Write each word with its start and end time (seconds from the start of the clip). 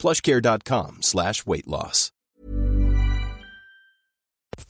plushcare.com 0.00 1.02
slash 1.02 1.42
weight 1.46 1.66
loss. 1.66 2.12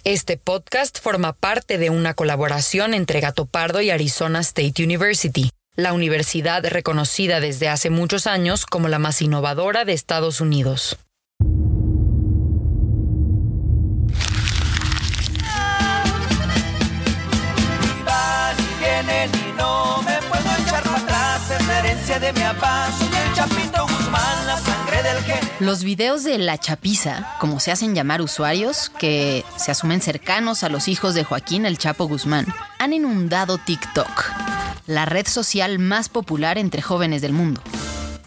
Este 0.05 0.39
podcast 0.39 0.99
forma 0.99 1.35
parte 1.35 1.77
de 1.77 1.91
una 1.91 2.15
colaboración 2.15 2.95
entre 2.95 3.21
Gato 3.21 3.45
Pardo 3.45 3.83
y 3.83 3.91
Arizona 3.91 4.41
State 4.41 4.83
University, 4.83 5.51
la 5.77 5.93
universidad 5.93 6.65
reconocida 6.65 7.39
desde 7.39 7.69
hace 7.69 7.91
muchos 7.91 8.27
años 8.27 8.65
como 8.65 8.89
la 8.89 8.99
más 8.99 9.21
innovadora 9.21 9.85
de 9.85 9.93
Estados 9.93 10.41
Unidos. 10.41 10.97
van 18.07 18.57
y 18.59 18.75
vienen 18.81 19.31
y 19.35 19.53
no 19.59 20.03
me 20.03 20.17
puedo 20.29 20.51
echar 20.63 20.83
para 20.83 20.97
atrás. 20.97 21.51
Es 21.51 21.67
la 21.67 21.79
herencia 21.81 22.19
de 22.19 22.33
mi 22.33 22.43
Los 25.61 25.85
videos 25.85 26.25
de 26.25 26.39
La 26.39 26.57
Chapiza, 26.57 27.37
como 27.39 27.61
se 27.61 27.71
hacen 27.71 27.95
llamar 27.95 28.23
usuarios, 28.23 28.89
que 28.99 29.45
se 29.57 29.71
asumen 29.71 30.01
cercanos 30.01 30.65
a 30.65 30.71
los 30.71 30.89
hijos 30.89 31.13
de 31.13 31.23
Joaquín 31.23 31.67
el 31.67 31.77
Chapo 31.77 32.09
Guzmán, 32.09 32.47
han 32.79 32.95
inundado 32.95 33.59
TikTok, 33.59 34.25
la 34.87 35.05
red 35.05 35.27
social 35.27 35.79
más 35.79 36.09
popular 36.09 36.57
entre 36.57 36.81
jóvenes 36.81 37.21
del 37.21 37.35
mundo. 37.35 37.61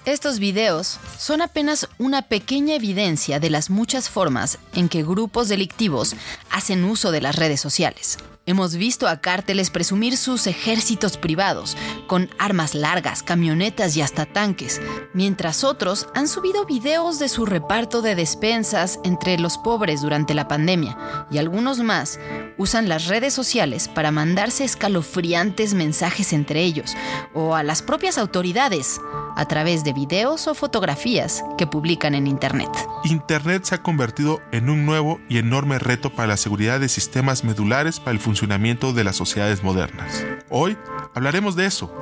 Estos 0.06 0.38
videos 0.38 1.00
son 1.17 1.42
apenas 1.42 1.88
una 1.98 2.22
pequeña 2.22 2.75
evidencia 2.75 3.40
de 3.40 3.50
las 3.50 3.72
muchas 3.72 4.09
formas 4.09 4.59
en 4.75 4.88
que 4.88 5.02
grupos 5.02 5.50
delictivos 5.50 6.16
hacen 6.52 6.84
uso 6.84 7.09
de 7.09 7.22
las 7.22 7.36
redes 7.36 7.59
sociales. 7.59 8.20
Hemos 8.45 8.75
visto 8.75 9.08
a 9.08 9.22
cárteles 9.22 9.69
presumir 9.69 10.17
sus 10.17 10.47
ejércitos 10.47 11.16
privados, 11.16 11.77
con 12.08 12.30
armas 12.38 12.75
largas, 12.75 13.23
camionetas 13.23 13.95
y 13.95 14.02
hasta 14.02 14.25
tanques, 14.25 14.81
mientras 15.13 15.63
otros 15.63 16.09
han 16.13 16.27
subido 16.27 16.66
videos 16.66 17.19
de 17.19 17.30
su 17.30 17.45
reparto 17.45 18.02
de 18.02 18.16
despensas 18.16 19.00
entre 19.05 19.39
los 19.39 19.58
pobres 19.58 20.02
durante 20.02 20.33
la 20.33 20.50
pandemia, 20.50 20.97
y 21.31 21.38
algunos 21.38 21.80
más 21.80 22.19
usan 22.58 22.89
las 22.89 23.08
redes 23.08 23.33
sociales 23.33 23.88
para 23.88 24.11
mandarse 24.11 24.66
escalofriantes 24.66 25.73
mensajes 25.73 26.33
entre 26.33 26.63
ellos 26.63 26.97
o 27.33 27.55
a 27.55 27.63
las 27.63 27.81
propias 27.81 28.17
autoridades 28.17 29.00
a 29.35 29.47
través 29.47 29.83
de 29.83 29.94
videos 29.94 30.47
o 30.47 30.53
fotografías 30.53 31.44
que 31.57 31.66
publican 31.66 32.13
en 32.13 32.28
Internet. 32.28 32.69
Internet 33.05 33.63
se 33.63 33.75
ha 33.75 33.81
convertido 33.81 34.41
en 34.52 34.69
un 34.69 34.85
nuevo 34.85 35.19
y 35.28 35.39
enorme 35.39 35.80
reto 35.80 36.11
para 36.11 36.28
la 36.28 36.38
seguridad 36.38 36.80
de 36.80 36.88
sistemas 36.88 37.44
medulares 37.44 38.00
para 38.00 38.11
el 38.11 38.19
funcionamiento 38.19 38.33
de 38.34 39.03
las 39.03 39.16
sociedades 39.16 39.64
modernas. 39.64 40.26
Hoy 40.50 40.78
hablaremos 41.14 41.56
de 41.56 41.66
eso, 41.66 41.94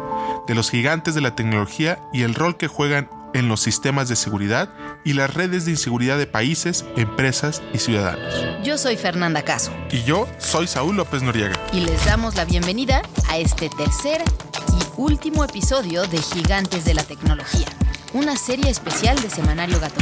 de 0.47 0.55
los 0.55 0.69
gigantes 0.71 1.13
de 1.13 1.21
la 1.21 1.35
tecnología 1.35 1.99
y 2.13 2.23
el 2.23 2.33
rol 2.35 2.57
que 2.57 2.67
juegan 2.67 3.09
en 3.33 3.47
los 3.47 3.61
sistemas 3.61 4.09
de 4.09 4.15
seguridad 4.15 4.69
y 5.05 5.13
las 5.13 5.33
redes 5.33 5.65
de 5.65 5.71
inseguridad 5.71 6.17
de 6.17 6.27
países, 6.27 6.85
empresas 6.97 7.61
y 7.73 7.77
ciudadanos. 7.77 8.33
Yo 8.63 8.77
soy 8.77 8.97
Fernanda 8.97 9.41
Caso 9.41 9.71
Y 9.89 10.03
yo 10.03 10.27
soy 10.37 10.67
Saúl 10.67 10.95
López 10.97 11.21
Noriega. 11.21 11.53
y 11.73 11.81
les 11.81 12.05
damos 12.05 12.35
la 12.35 12.45
bienvenida 12.45 13.01
a 13.29 13.37
este 13.37 13.69
tercer 13.69 14.21
y 14.69 15.01
último 15.01 15.43
episodio 15.43 16.03
de 16.07 16.17
Gigantes 16.17 16.85
de 16.85 16.93
la 16.93 17.03
Tecnología, 17.03 17.67
una 18.13 18.35
serie 18.35 18.69
especial 18.69 19.21
de 19.21 19.29
Semanario 19.29 19.79
Gato. 19.79 20.01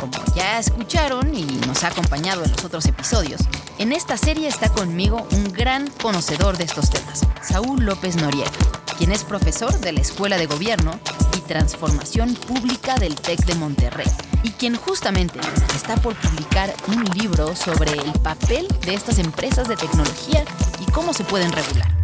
Como 0.00 0.12
ya 0.34 0.58
escucharon 0.58 1.34
y 1.34 1.44
nos 1.66 1.84
ha 1.84 1.88
acompañado 1.88 2.42
en 2.42 2.50
los 2.50 2.64
otros 2.64 2.86
episodios, 2.86 3.42
en 3.76 3.92
esta 3.92 4.16
serie 4.16 4.48
está 4.48 4.70
conmigo 4.70 5.28
un 5.32 5.52
gran 5.52 5.90
conocedor 5.90 6.56
de 6.56 6.64
estos 6.64 6.88
temas, 6.88 7.26
Saúl 7.42 7.84
López 7.84 8.16
Noriega, 8.16 8.50
quien 8.96 9.12
es 9.12 9.24
profesor 9.24 9.78
de 9.78 9.92
la 9.92 10.00
Escuela 10.00 10.38
de 10.38 10.46
Gobierno 10.46 10.98
y 11.36 11.40
Transformación 11.40 12.32
Pública 12.34 12.94
del 12.94 13.14
TEC 13.14 13.44
de 13.44 13.54
Monterrey, 13.56 14.06
y 14.42 14.52
quien 14.52 14.74
justamente 14.74 15.38
está 15.74 15.96
por 15.96 16.14
publicar 16.14 16.72
un 16.88 17.04
libro 17.14 17.54
sobre 17.54 17.92
el 17.92 18.12
papel 18.22 18.66
de 18.80 18.94
estas 18.94 19.18
empresas 19.18 19.68
de 19.68 19.76
tecnología 19.76 20.44
y 20.80 20.90
cómo 20.92 21.12
se 21.12 21.24
pueden 21.24 21.52
regular. 21.52 21.94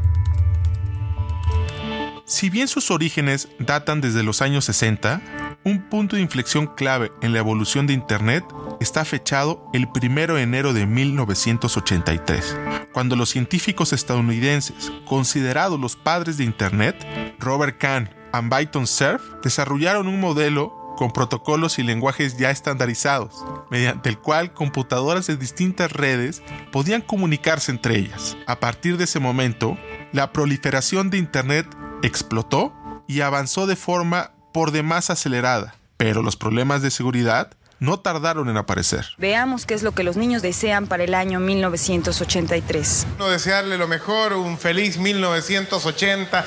Si 2.27 2.51
bien 2.51 2.69
sus 2.69 2.91
orígenes 2.91 3.49
datan 3.59 4.03
desde 4.03 4.23
los 4.23 4.43
años 4.43 4.67
60, 4.67 5.46
un 5.67 5.81
punto 5.81 6.15
de 6.15 6.23
inflexión 6.23 6.69
clave 6.69 7.11
en 7.23 7.33
la 7.33 7.41
evolución 7.41 7.89
de 7.89 7.93
Internet 7.93 8.45
está 8.79 9.05
fechado 9.05 9.69
el 9.73 9.89
1 9.93 10.35
de 10.35 10.43
enero 10.43 10.73
de 10.73 10.87
1983, 10.87 12.57
cuando 12.93 13.17
los 13.17 13.31
científicos 13.31 13.93
estadounidenses, 13.93 14.93
considerados 15.07 15.81
los 15.81 15.97
padres 15.97 16.37
de 16.37 16.45
Internet, 16.45 17.05
Robert 17.41 17.79
Kahn 17.79 18.09
y 18.33 18.49
Byton 18.49 18.87
Cerf, 18.87 19.21
desarrollaron 19.43 20.07
un 20.07 20.21
modelo 20.21 20.95
con 20.97 21.11
protocolos 21.11 21.81
y 21.81 21.83
lenguajes 21.83 22.37
ya 22.39 22.53
estandarizados, 22.53 23.45
mediante 23.69 24.09
el 24.09 24.19
cual 24.19 24.55
computadoras 24.55 25.27
de 25.27 25.37
distintas 25.37 25.91
redes 25.91 26.45
podían 26.71 27.03
comunicarse 27.03 27.73
entre 27.73 27.99
ellas. 27.99 28.37
A 28.47 28.61
partir 28.61 28.99
de 28.99 29.05
ese 29.05 29.19
momento, 29.19 29.77
la 30.13 30.33
proliferación 30.33 31.11
de 31.11 31.19
Internet 31.19 31.67
explotó 32.05 32.73
y 33.09 33.23
avanzó 33.23 33.67
de 33.67 33.75
forma 33.77 34.36
por 34.57 34.73
demás 34.73 35.11
acelerada, 35.11 35.75
pero 35.99 36.23
los 36.23 36.37
problemas 36.37 36.81
de 36.81 36.91
seguridad 36.91 37.51
no 37.79 38.01
tardaron 38.01 38.49
en 38.49 38.57
aparecer. 38.57 39.05
Veamos 39.19 39.67
qué 39.67 39.75
es 39.75 39.83
lo 39.83 39.93
que 39.93 40.03
los 40.03 40.17
niños 40.17 40.41
desean 40.41 40.87
para 40.87 41.05
el 41.05 41.13
año 41.13 41.41
1983. 41.41 43.07
No 43.19 43.29
desearle 43.29 43.77
lo 43.77 43.87
mejor, 43.87 44.33
un 44.33 44.57
feliz 44.57 44.97
1980. 44.97 46.47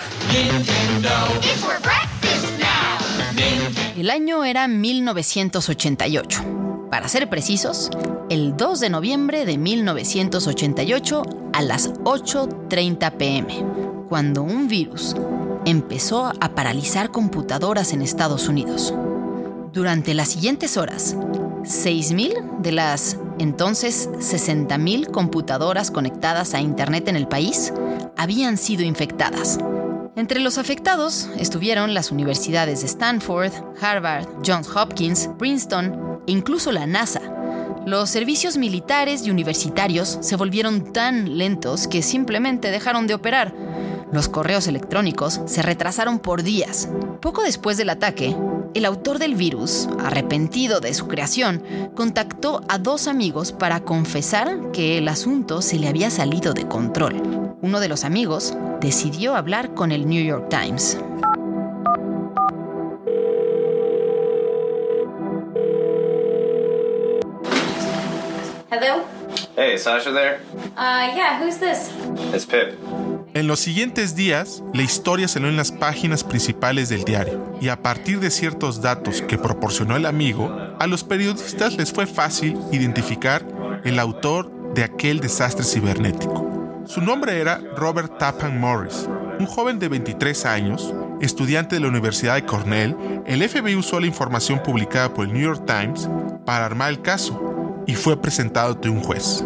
El 3.95 4.09
año 4.09 4.43
era 4.43 4.67
1988. 4.67 6.87
Para 6.89 7.07
ser 7.09 7.29
precisos, 7.29 7.91
el 8.31 8.57
2 8.57 8.79
de 8.79 8.89
noviembre 8.89 9.45
de 9.45 9.59
1988 9.59 11.51
a 11.53 11.61
las 11.61 11.93
8.30 11.93 13.17
pm, 13.17 13.65
cuando 14.09 14.41
un 14.41 14.67
virus 14.67 15.15
empezó 15.69 16.31
a 16.39 16.55
paralizar 16.55 17.11
computadoras 17.11 17.93
en 17.93 18.01
Estados 18.01 18.47
Unidos. 18.47 18.93
Durante 19.71 20.13
las 20.13 20.29
siguientes 20.29 20.77
horas, 20.77 21.15
6.000 21.15 22.59
de 22.59 22.71
las 22.71 23.17
entonces 23.37 24.09
60.000 24.13 25.11
computadoras 25.11 25.91
conectadas 25.91 26.53
a 26.53 26.61
Internet 26.61 27.07
en 27.07 27.15
el 27.15 27.27
país 27.27 27.73
habían 28.17 28.57
sido 28.57 28.83
infectadas. 28.83 29.59
Entre 30.15 30.39
los 30.39 30.57
afectados 30.57 31.29
estuvieron 31.37 31.93
las 31.93 32.11
universidades 32.11 32.81
de 32.81 32.87
Stanford, 32.87 33.53
Harvard, 33.79 34.27
Johns 34.45 34.67
Hopkins, 34.75 35.29
Princeton 35.37 36.21
e 36.27 36.31
incluso 36.31 36.71
la 36.71 36.85
NASA. 36.85 37.21
Los 37.85 38.09
servicios 38.09 38.57
militares 38.57 39.25
y 39.25 39.31
universitarios 39.31 40.17
se 40.21 40.35
volvieron 40.35 40.91
tan 40.91 41.37
lentos 41.37 41.87
que 41.87 42.01
simplemente 42.01 42.71
dejaron 42.71 43.07
de 43.07 43.13
operar. 43.13 43.53
Los 44.11 44.27
correos 44.27 44.67
electrónicos 44.67 45.39
se 45.45 45.61
retrasaron 45.61 46.17
por 46.17 46.41
días. 46.41 46.89
Poco 47.21 47.43
después 47.43 47.77
del 47.77 47.91
ataque, 47.91 48.35
el 48.73 48.85
autor 48.85 49.19
del 49.19 49.35
virus, 49.35 49.87
arrepentido 49.99 50.79
de 50.79 50.95
su 50.95 51.07
creación, 51.07 51.63
contactó 51.95 52.61
a 52.69 52.79
dos 52.79 53.07
amigos 53.07 53.51
para 53.51 53.81
confesar 53.81 54.71
que 54.71 54.97
el 54.97 55.07
asunto 55.07 55.61
se 55.61 55.77
le 55.77 55.87
había 55.87 56.09
salido 56.09 56.53
de 56.53 56.67
control. 56.67 57.55
Uno 57.61 57.79
de 57.79 57.87
los 57.87 58.03
amigos 58.03 58.55
decidió 58.79 59.35
hablar 59.35 59.75
con 59.75 59.91
el 59.91 60.07
New 60.07 60.23
York 60.23 60.49
Times. 60.49 60.97
Hello? 68.71 69.03
Hey, 69.55 69.73
is 69.75 69.83
Sasha 69.83 70.11
there? 70.11 70.39
Uh, 70.77 71.13
yeah, 71.15 71.39
who's 71.39 71.57
this? 71.57 71.91
It's 72.33 72.45
Pip. 72.45 72.77
En 73.35 73.45
los 73.45 73.59
siguientes 73.59 74.15
días, 74.15 74.63
la 74.73 74.81
historia 74.81 75.27
salió 75.27 75.49
en 75.49 75.55
las 75.55 75.71
páginas 75.71 76.23
principales 76.23 76.89
del 76.89 77.03
diario, 77.03 77.53
y 77.61 77.67
a 77.67 77.83
partir 77.83 78.19
de 78.19 78.31
ciertos 78.31 78.81
datos 78.81 79.21
que 79.21 79.37
proporcionó 79.37 79.95
el 79.95 80.07
amigo, 80.07 80.51
a 80.79 80.87
los 80.87 81.03
periodistas 81.03 81.77
les 81.77 81.93
fue 81.93 82.07
fácil 82.07 82.57
identificar 82.71 83.45
el 83.83 83.99
autor 83.99 84.73
de 84.73 84.83
aquel 84.83 85.19
desastre 85.19 85.63
cibernético. 85.63 86.81
Su 86.87 87.01
nombre 87.01 87.39
era 87.39 87.61
Robert 87.77 88.17
Tappan 88.17 88.59
Morris, 88.59 89.07
un 89.39 89.45
joven 89.45 89.77
de 89.77 89.89
23 89.89 90.45
años, 90.47 90.91
estudiante 91.21 91.75
de 91.75 91.81
la 91.81 91.89
Universidad 91.89 92.33
de 92.33 92.45
Cornell. 92.45 92.97
El 93.27 93.47
FBI 93.47 93.75
usó 93.75 93.99
la 93.99 94.07
información 94.07 94.63
publicada 94.63 95.13
por 95.13 95.27
el 95.27 95.33
New 95.33 95.43
York 95.43 95.67
Times 95.67 96.09
para 96.47 96.65
armar 96.65 96.89
el 96.89 97.03
caso, 97.03 97.83
y 97.85 97.93
fue 97.93 98.19
presentado 98.19 98.73
ante 98.73 98.89
un 98.89 99.01
juez. 99.01 99.43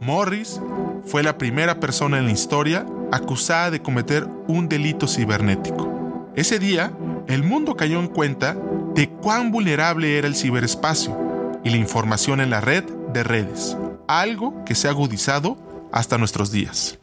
Morris 0.00 0.62
fue 1.04 1.22
la 1.22 1.36
primera 1.36 1.78
persona 1.78 2.18
en 2.18 2.24
la 2.24 2.32
historia 2.32 2.86
acusada 3.12 3.70
de 3.70 3.82
cometer 3.82 4.26
un 4.46 4.68
delito 4.68 5.06
cibernético. 5.06 6.30
Ese 6.34 6.58
día, 6.58 6.92
el 7.26 7.42
mundo 7.42 7.76
cayó 7.76 8.00
en 8.00 8.08
cuenta 8.08 8.56
de 8.94 9.08
cuán 9.08 9.50
vulnerable 9.50 10.18
era 10.18 10.26
el 10.26 10.34
ciberespacio 10.34 11.60
y 11.64 11.70
la 11.70 11.76
información 11.76 12.40
en 12.40 12.50
la 12.50 12.60
red 12.60 12.84
de 13.12 13.22
redes, 13.24 13.76
algo 14.06 14.64
que 14.64 14.74
se 14.74 14.88
ha 14.88 14.90
agudizado 14.90 15.56
hasta 15.92 16.18
nuestros 16.18 16.50
días. 16.50 16.98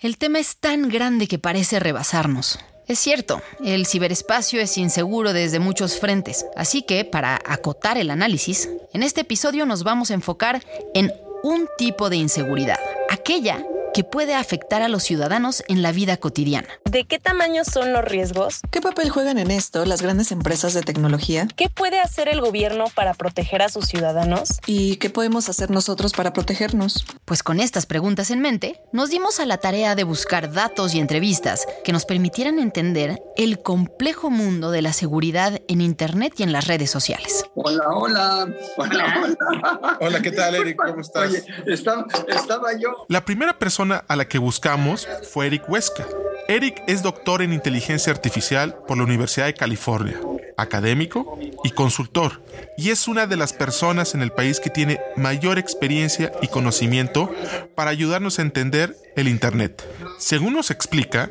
El 0.00 0.16
tema 0.16 0.38
es 0.38 0.56
tan 0.56 0.88
grande 0.88 1.26
que 1.26 1.38
parece 1.38 1.80
rebasarnos. 1.80 2.58
Es 2.86 2.98
cierto, 2.98 3.42
el 3.62 3.86
ciberespacio 3.86 4.60
es 4.60 4.78
inseguro 4.78 5.34
desde 5.34 5.58
muchos 5.58 6.00
frentes, 6.00 6.46
así 6.56 6.82
que 6.82 7.04
para 7.04 7.38
acotar 7.44 7.98
el 7.98 8.10
análisis, 8.10 8.70
en 8.94 9.02
este 9.02 9.20
episodio 9.20 9.66
nos 9.66 9.84
vamos 9.84 10.10
a 10.10 10.14
enfocar 10.14 10.62
en 10.94 11.12
un 11.42 11.68
tipo 11.76 12.10
de 12.10 12.16
inseguridad, 12.16 12.78
aquella 13.10 13.62
que 13.98 14.04
puede 14.04 14.36
afectar 14.36 14.80
a 14.80 14.86
los 14.86 15.02
ciudadanos 15.02 15.64
en 15.66 15.82
la 15.82 15.90
vida 15.90 16.18
cotidiana. 16.18 16.68
¿De 16.84 17.02
qué 17.02 17.18
tamaño 17.18 17.64
son 17.64 17.92
los 17.92 18.04
riesgos? 18.04 18.60
¿Qué 18.70 18.80
papel 18.80 19.10
juegan 19.10 19.38
en 19.38 19.50
esto 19.50 19.84
las 19.86 20.02
grandes 20.02 20.30
empresas 20.30 20.72
de 20.72 20.82
tecnología? 20.82 21.48
¿Qué 21.56 21.68
puede 21.68 21.98
hacer 21.98 22.28
el 22.28 22.40
gobierno 22.40 22.84
para 22.94 23.12
proteger 23.14 23.60
a 23.60 23.68
sus 23.68 23.86
ciudadanos? 23.86 24.60
¿Y 24.66 24.98
qué 24.98 25.10
podemos 25.10 25.48
hacer 25.48 25.72
nosotros 25.72 26.12
para 26.12 26.32
protegernos? 26.32 27.06
Pues 27.24 27.42
con 27.42 27.58
estas 27.58 27.86
preguntas 27.86 28.30
en 28.30 28.40
mente, 28.40 28.80
nos 28.92 29.10
dimos 29.10 29.40
a 29.40 29.46
la 29.46 29.58
tarea 29.58 29.96
de 29.96 30.04
buscar 30.04 30.52
datos 30.52 30.94
y 30.94 31.00
entrevistas 31.00 31.66
que 31.82 31.90
nos 31.90 32.04
permitieran 32.04 32.60
entender 32.60 33.20
el 33.36 33.60
complejo 33.64 34.30
mundo 34.30 34.70
de 34.70 34.82
la 34.82 34.92
seguridad 34.92 35.60
en 35.66 35.80
Internet 35.80 36.34
y 36.36 36.44
en 36.44 36.52
las 36.52 36.68
redes 36.68 36.92
sociales. 36.92 37.46
Hola, 37.56 37.82
hola. 37.92 38.48
Hola, 38.76 39.22
hola. 39.24 39.98
Hola, 40.00 40.22
¿qué 40.22 40.30
tal, 40.30 40.54
Eric? 40.54 40.76
¿Cómo 40.76 41.00
estás? 41.00 41.30
Oye, 41.30 41.44
estaba, 41.66 42.06
estaba 42.28 42.78
yo. 42.78 42.90
La 43.08 43.24
primera 43.24 43.58
persona 43.58 43.87
a 43.92 44.16
la 44.16 44.28
que 44.28 44.38
buscamos 44.38 45.08
fue 45.32 45.46
Eric 45.46 45.68
Huesca. 45.68 46.06
Eric 46.48 46.82
es 46.86 47.02
doctor 47.02 47.42
en 47.42 47.52
inteligencia 47.52 48.12
artificial 48.12 48.76
por 48.86 48.96
la 48.96 49.04
Universidad 49.04 49.46
de 49.46 49.54
California, 49.54 50.18
académico 50.56 51.38
y 51.62 51.70
consultor, 51.70 52.42
y 52.76 52.90
es 52.90 53.06
una 53.06 53.26
de 53.26 53.36
las 53.36 53.52
personas 53.52 54.14
en 54.14 54.22
el 54.22 54.32
país 54.32 54.60
que 54.60 54.70
tiene 54.70 55.00
mayor 55.16 55.58
experiencia 55.58 56.32
y 56.40 56.48
conocimiento 56.48 57.30
para 57.74 57.90
ayudarnos 57.90 58.38
a 58.38 58.42
entender 58.42 58.96
el 59.16 59.28
Internet. 59.28 59.84
Según 60.18 60.54
nos 60.54 60.70
explica, 60.70 61.30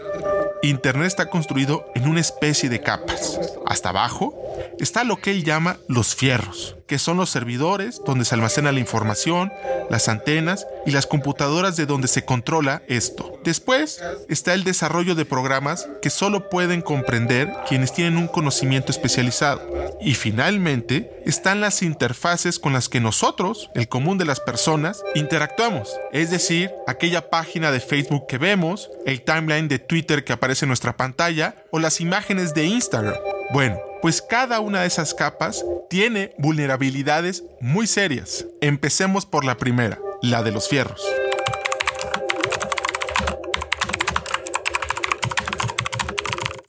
Internet 0.62 1.08
está 1.08 1.30
construido 1.30 1.92
en 1.96 2.08
una 2.08 2.20
especie 2.20 2.70
de 2.70 2.82
capas. 2.82 3.40
Hasta 3.66 3.90
abajo 3.90 4.34
está 4.80 5.04
lo 5.04 5.18
que 5.18 5.32
él 5.32 5.44
llama 5.44 5.78
los 5.88 6.16
fierros, 6.16 6.76
que 6.88 7.00
son 7.00 7.18
los 7.18 7.30
servidores 7.30 8.02
donde 8.06 8.26
se 8.26 8.36
almacena 8.36 8.72
la 8.72 8.80
información, 8.80 9.52
las 9.90 10.08
antenas 10.08 10.66
y 10.86 10.92
las 10.92 11.06
computadoras 11.06 11.76
de 11.76 11.86
donde 11.86 12.08
se 12.08 12.26
controla 12.26 12.82
esto. 12.88 13.40
Después 13.44 14.02
está 14.30 14.54
el 14.54 14.64
desarrollo 14.64 15.16
de 15.16 15.26
programas 15.26 15.88
que 16.02 16.10
solo 16.10 16.50
pueden 16.50 16.82
comprender 16.82 17.54
quienes 17.68 17.94
tienen 17.94 18.18
un 18.18 18.28
conocimiento 18.28 18.92
especializado. 18.92 19.62
Y 20.02 20.14
finalmente 20.14 21.22
están 21.26 21.62
las 21.62 21.82
interfaces 21.82 22.60
con 22.60 22.74
las 22.74 22.90
que 22.90 23.00
nosotros, 23.00 23.70
el 23.74 23.88
común 23.88 24.18
de 24.18 24.26
las 24.26 24.40
personas, 24.40 25.04
interactuamos. 25.16 25.90
Es 26.12 26.32
decir, 26.32 26.72
aquella 26.88 27.30
página 27.30 27.72
de 27.72 27.80
Facebook 27.80 28.28
que 28.28 28.38
vemos, 28.38 28.90
el 29.06 29.22
timeline 29.22 29.68
de 29.68 29.80
Twitter 29.80 30.24
que 30.24 30.34
aparece 30.34 30.66
en 30.66 30.70
nuestra 30.70 30.96
pantalla 30.96 31.56
o 31.72 31.80
las 31.80 32.02
imágenes 32.02 32.54
de 32.54 32.66
Instagram. 32.66 33.16
Bueno, 33.54 33.78
pues 34.02 34.22
cada 34.22 34.60
una 34.60 34.82
de 34.82 34.88
esas 34.88 35.14
capas 35.14 35.64
tiene 35.90 36.34
vulnerabilidades 36.38 37.46
muy 37.62 37.88
serias. 37.88 38.46
Empecemos 38.60 39.26
por 39.26 39.46
la 39.46 39.58
primera, 39.58 40.00
la 40.22 40.44
de 40.44 40.52
los 40.52 40.68
fierros. 40.68 41.02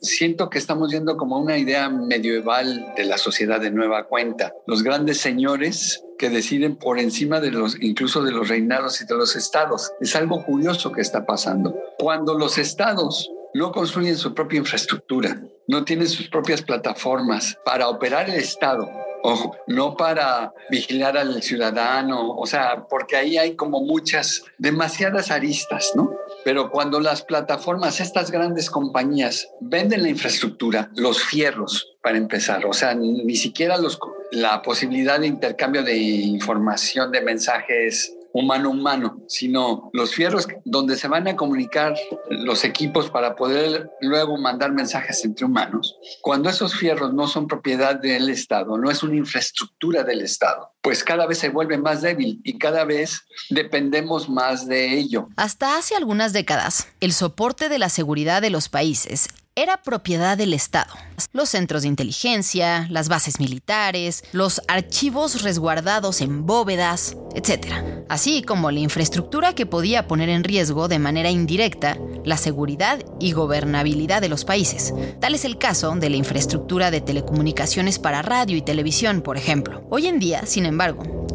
Siento 0.00 0.50
que 0.50 0.58
estamos 0.58 0.92
yendo 0.92 1.16
como 1.16 1.38
una 1.38 1.58
idea 1.58 1.88
medieval 1.88 2.92
de 2.96 3.04
la 3.04 3.18
sociedad 3.18 3.60
de 3.60 3.72
nueva 3.72 4.06
cuenta. 4.06 4.52
Los 4.66 4.84
grandes 4.84 5.18
señores 5.18 6.04
que 6.16 6.30
deciden 6.30 6.76
por 6.76 7.00
encima 7.00 7.40
de 7.40 7.50
los, 7.50 7.76
incluso 7.80 8.22
de 8.22 8.30
los 8.30 8.48
reinados 8.48 9.00
y 9.00 9.04
de 9.04 9.14
los 9.14 9.34
estados. 9.34 9.90
Es 10.00 10.14
algo 10.14 10.44
curioso 10.44 10.92
que 10.92 11.00
está 11.00 11.26
pasando. 11.26 11.76
Cuando 11.98 12.38
los 12.38 12.58
estados 12.58 13.30
no 13.54 13.72
construyen 13.72 14.16
su 14.16 14.34
propia 14.34 14.58
infraestructura, 14.58 15.40
no 15.66 15.84
tienen 15.84 16.08
sus 16.08 16.28
propias 16.28 16.62
plataformas 16.62 17.58
para 17.64 17.88
operar 17.88 18.28
el 18.28 18.36
Estado. 18.36 18.88
Ojo, 19.22 19.56
no 19.66 19.96
para 19.96 20.52
vigilar 20.70 21.16
al 21.18 21.42
ciudadano, 21.42 22.36
o 22.36 22.46
sea, 22.46 22.86
porque 22.88 23.16
ahí 23.16 23.36
hay 23.36 23.56
como 23.56 23.80
muchas, 23.80 24.44
demasiadas 24.58 25.32
aristas, 25.32 25.90
¿no? 25.96 26.14
Pero 26.44 26.70
cuando 26.70 27.00
las 27.00 27.22
plataformas, 27.22 28.00
estas 28.00 28.30
grandes 28.30 28.70
compañías, 28.70 29.48
venden 29.60 30.04
la 30.04 30.08
infraestructura, 30.08 30.90
los 30.94 31.24
fierros, 31.24 31.96
para 32.00 32.16
empezar, 32.16 32.64
o 32.64 32.72
sea, 32.72 32.94
ni 32.94 33.34
siquiera 33.34 33.76
los, 33.76 33.98
la 34.30 34.62
posibilidad 34.62 35.18
de 35.18 35.26
intercambio 35.26 35.82
de 35.82 35.96
información, 35.96 37.10
de 37.10 37.20
mensajes 37.20 38.14
humano 38.32 38.70
humano, 38.70 39.22
sino 39.26 39.90
los 39.92 40.14
fierros 40.14 40.46
donde 40.64 40.96
se 40.96 41.08
van 41.08 41.28
a 41.28 41.36
comunicar 41.36 41.94
los 42.30 42.64
equipos 42.64 43.10
para 43.10 43.36
poder 43.36 43.90
luego 44.00 44.36
mandar 44.36 44.72
mensajes 44.72 45.24
entre 45.24 45.46
humanos. 45.46 45.98
Cuando 46.20 46.48
esos 46.48 46.74
fierros 46.74 47.14
no 47.14 47.26
son 47.26 47.46
propiedad 47.46 47.96
del 47.96 48.28
Estado, 48.28 48.76
no 48.78 48.90
es 48.90 49.02
una 49.02 49.16
infraestructura 49.16 50.04
del 50.04 50.20
Estado, 50.22 50.72
pues 50.88 51.04
cada 51.04 51.26
vez 51.26 51.36
se 51.36 51.50
vuelve 51.50 51.76
más 51.76 52.00
débil 52.00 52.40
y 52.44 52.56
cada 52.56 52.86
vez 52.86 53.26
dependemos 53.50 54.26
más 54.26 54.66
de 54.66 54.98
ello. 54.98 55.28
Hasta 55.36 55.76
hace 55.76 55.94
algunas 55.94 56.32
décadas, 56.32 56.88
el 57.00 57.12
soporte 57.12 57.68
de 57.68 57.78
la 57.78 57.90
seguridad 57.90 58.40
de 58.40 58.48
los 58.48 58.70
países 58.70 59.28
era 59.58 59.82
propiedad 59.82 60.38
del 60.38 60.54
Estado. 60.54 60.94
Los 61.32 61.48
centros 61.48 61.82
de 61.82 61.88
inteligencia, 61.88 62.86
las 62.90 63.08
bases 63.08 63.40
militares, 63.40 64.22
los 64.30 64.62
archivos 64.68 65.42
resguardados 65.42 66.20
en 66.20 66.46
bóvedas, 66.46 67.16
etc. 67.34 67.72
Así 68.08 68.42
como 68.42 68.70
la 68.70 68.78
infraestructura 68.78 69.56
que 69.56 69.66
podía 69.66 70.06
poner 70.06 70.28
en 70.28 70.44
riesgo 70.44 70.86
de 70.86 71.00
manera 71.00 71.30
indirecta 71.30 71.98
la 72.24 72.36
seguridad 72.36 73.04
y 73.18 73.32
gobernabilidad 73.32 74.20
de 74.20 74.28
los 74.28 74.44
países. 74.44 74.94
Tal 75.18 75.34
es 75.34 75.44
el 75.44 75.58
caso 75.58 75.92
de 75.96 76.08
la 76.08 76.16
infraestructura 76.16 76.92
de 76.92 77.00
telecomunicaciones 77.00 77.98
para 77.98 78.22
radio 78.22 78.56
y 78.56 78.62
televisión, 78.62 79.22
por 79.22 79.36
ejemplo. 79.36 79.82
Hoy 79.90 80.06
en 80.06 80.20
día, 80.20 80.46
sin 80.46 80.66
embargo, 80.66 80.77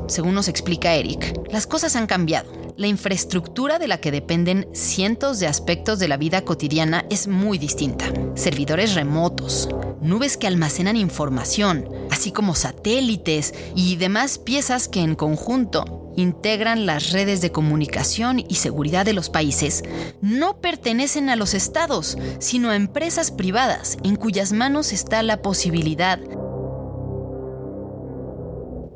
según 0.07 0.35
nos 0.35 0.47
explica 0.47 0.93
Eric, 0.93 1.39
las 1.51 1.67
cosas 1.67 1.95
han 1.95 2.07
cambiado 2.07 2.63
la 2.75 2.87
infraestructura 2.87 3.77
de 3.77 3.87
la 3.87 3.99
que 3.99 4.11
dependen 4.11 4.67
cientos 4.73 5.39
de 5.39 5.47
aspectos 5.47 5.99
de 5.99 6.07
la 6.07 6.17
vida 6.17 6.43
cotidiana 6.43 7.05
es 7.09 7.27
muy 7.27 7.57
distinta. 7.57 8.11
Servidores 8.35 8.95
remotos, 8.95 9.69
nubes 10.01 10.37
que 10.37 10.47
almacenan 10.47 10.95
información, 10.95 11.87
así 12.09 12.31
como 12.31 12.55
satélites 12.55 13.53
y 13.75 13.95
demás 13.97 14.39
piezas 14.39 14.87
que 14.87 15.01
en 15.01 15.15
conjunto 15.15 16.11
integran 16.15 16.85
las 16.85 17.11
redes 17.11 17.41
de 17.41 17.51
comunicación 17.51 18.39
y 18.39 18.55
seguridad 18.55 19.05
de 19.05 19.13
los 19.13 19.29
países, 19.29 19.83
no 20.21 20.59
pertenecen 20.59 21.29
a 21.29 21.35
los 21.35 21.53
estados, 21.53 22.17
sino 22.39 22.69
a 22.69 22.75
empresas 22.75 23.31
privadas 23.31 23.97
en 24.03 24.15
cuyas 24.15 24.51
manos 24.51 24.93
está 24.93 25.21
la 25.21 25.41
posibilidad 25.41 26.19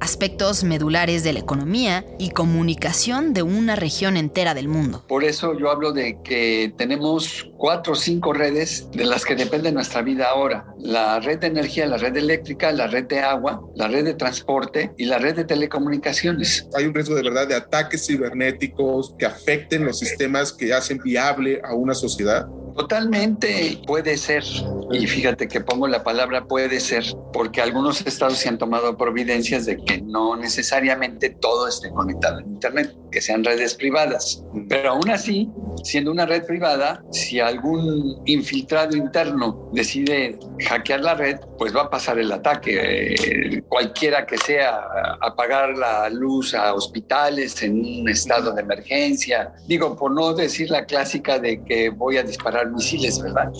aspectos 0.07 0.63
medulares 0.63 1.25
de 1.25 1.33
la 1.33 1.39
economía 1.39 2.05
y 2.17 2.29
comunicación 2.29 3.33
de 3.33 3.43
una 3.43 3.75
región 3.75 4.15
entera 4.15 4.53
del 4.53 4.69
mundo. 4.69 5.03
Por 5.05 5.25
eso 5.25 5.53
yo 5.59 5.69
hablo 5.69 5.91
de 5.91 6.17
que 6.23 6.73
tenemos 6.77 7.51
cuatro 7.57 7.91
o 7.91 7.95
cinco 7.97 8.31
redes 8.31 8.87
de 8.93 9.03
las 9.03 9.25
que 9.25 9.35
depende 9.35 9.69
nuestra 9.73 10.01
vida 10.01 10.29
ahora. 10.29 10.65
La 10.79 11.19
red 11.19 11.39
de 11.39 11.47
energía, 11.47 11.87
la 11.87 11.97
red 11.97 12.15
eléctrica, 12.15 12.71
la 12.71 12.87
red 12.87 13.03
de 13.03 13.19
agua, 13.19 13.61
la 13.75 13.89
red 13.89 14.05
de 14.05 14.13
transporte 14.13 14.93
y 14.97 15.03
la 15.03 15.17
red 15.17 15.35
de 15.35 15.43
telecomunicaciones. 15.43 16.69
Hay 16.73 16.85
un 16.85 16.93
riesgo 16.93 17.13
de 17.13 17.23
verdad 17.23 17.45
de 17.45 17.55
ataques 17.55 18.07
cibernéticos 18.07 19.13
que 19.19 19.25
afecten 19.25 19.83
los 19.83 19.99
sistemas 19.99 20.53
que 20.53 20.73
hacen 20.73 20.99
viable 20.99 21.59
a 21.65 21.73
una 21.73 21.93
sociedad. 21.93 22.47
Totalmente 22.77 23.81
puede 23.88 24.17
ser. 24.17 24.43
Y 24.91 25.05
fíjate 25.07 25.48
que 25.48 25.60
pongo 25.60 25.88
la 25.88 26.03
palabra 26.03 26.46
puede 26.46 26.79
ser, 26.79 27.03
porque 27.34 27.62
algunos 27.62 28.05
estados 28.05 28.38
se 28.38 28.48
han 28.48 28.57
tomado 28.57 28.96
providencias 28.96 29.65
de 29.65 29.77
que 29.84 30.01
no 30.01 30.38
necesariamente 30.38 31.29
todo 31.29 31.67
esté 31.67 31.89
conectado 31.89 32.39
en 32.39 32.48
Internet, 32.53 32.96
que 33.12 33.19
sean 33.19 33.43
redes 33.43 33.74
privadas. 33.74 34.43
Pero 34.69 34.91
aún 34.91 35.10
así, 35.10 35.50
siendo 35.84 36.12
una 36.12 36.25
red 36.25 36.46
privada, 36.46 37.03
si 37.12 37.39
algún 37.39 38.22
infiltrado 38.25 38.96
interno 38.96 39.69
decide 39.74 40.39
hackear 40.67 41.01
la 41.01 41.15
red, 41.15 41.38
pues 41.57 41.75
va 41.75 41.84
a 41.84 41.89
pasar 41.89 42.19
el 42.19 42.31
ataque. 42.31 43.62
Cualquiera 43.67 44.25
que 44.25 44.38
sea, 44.38 44.81
apagar 45.22 45.77
la 45.77 46.10
luz 46.10 46.53
a 46.53 46.74
hospitales 46.74 47.62
en 47.62 48.01
un 48.01 48.10
estado 48.10 48.53
de 48.53 48.62
emergencia. 48.62 49.53
Digo, 49.67 49.98
por 49.98 50.12
no 50.12 50.34
decir 50.34 50.69
la 50.69 50.86
clásica 50.86 51.39
de 51.39 51.62
que 51.63 51.89
voy 51.89 52.17
a 52.17 52.24
disparar 52.24 52.66
tirar 52.67 52.71
misiles, 52.71 53.21
¿verdad? 53.21 53.51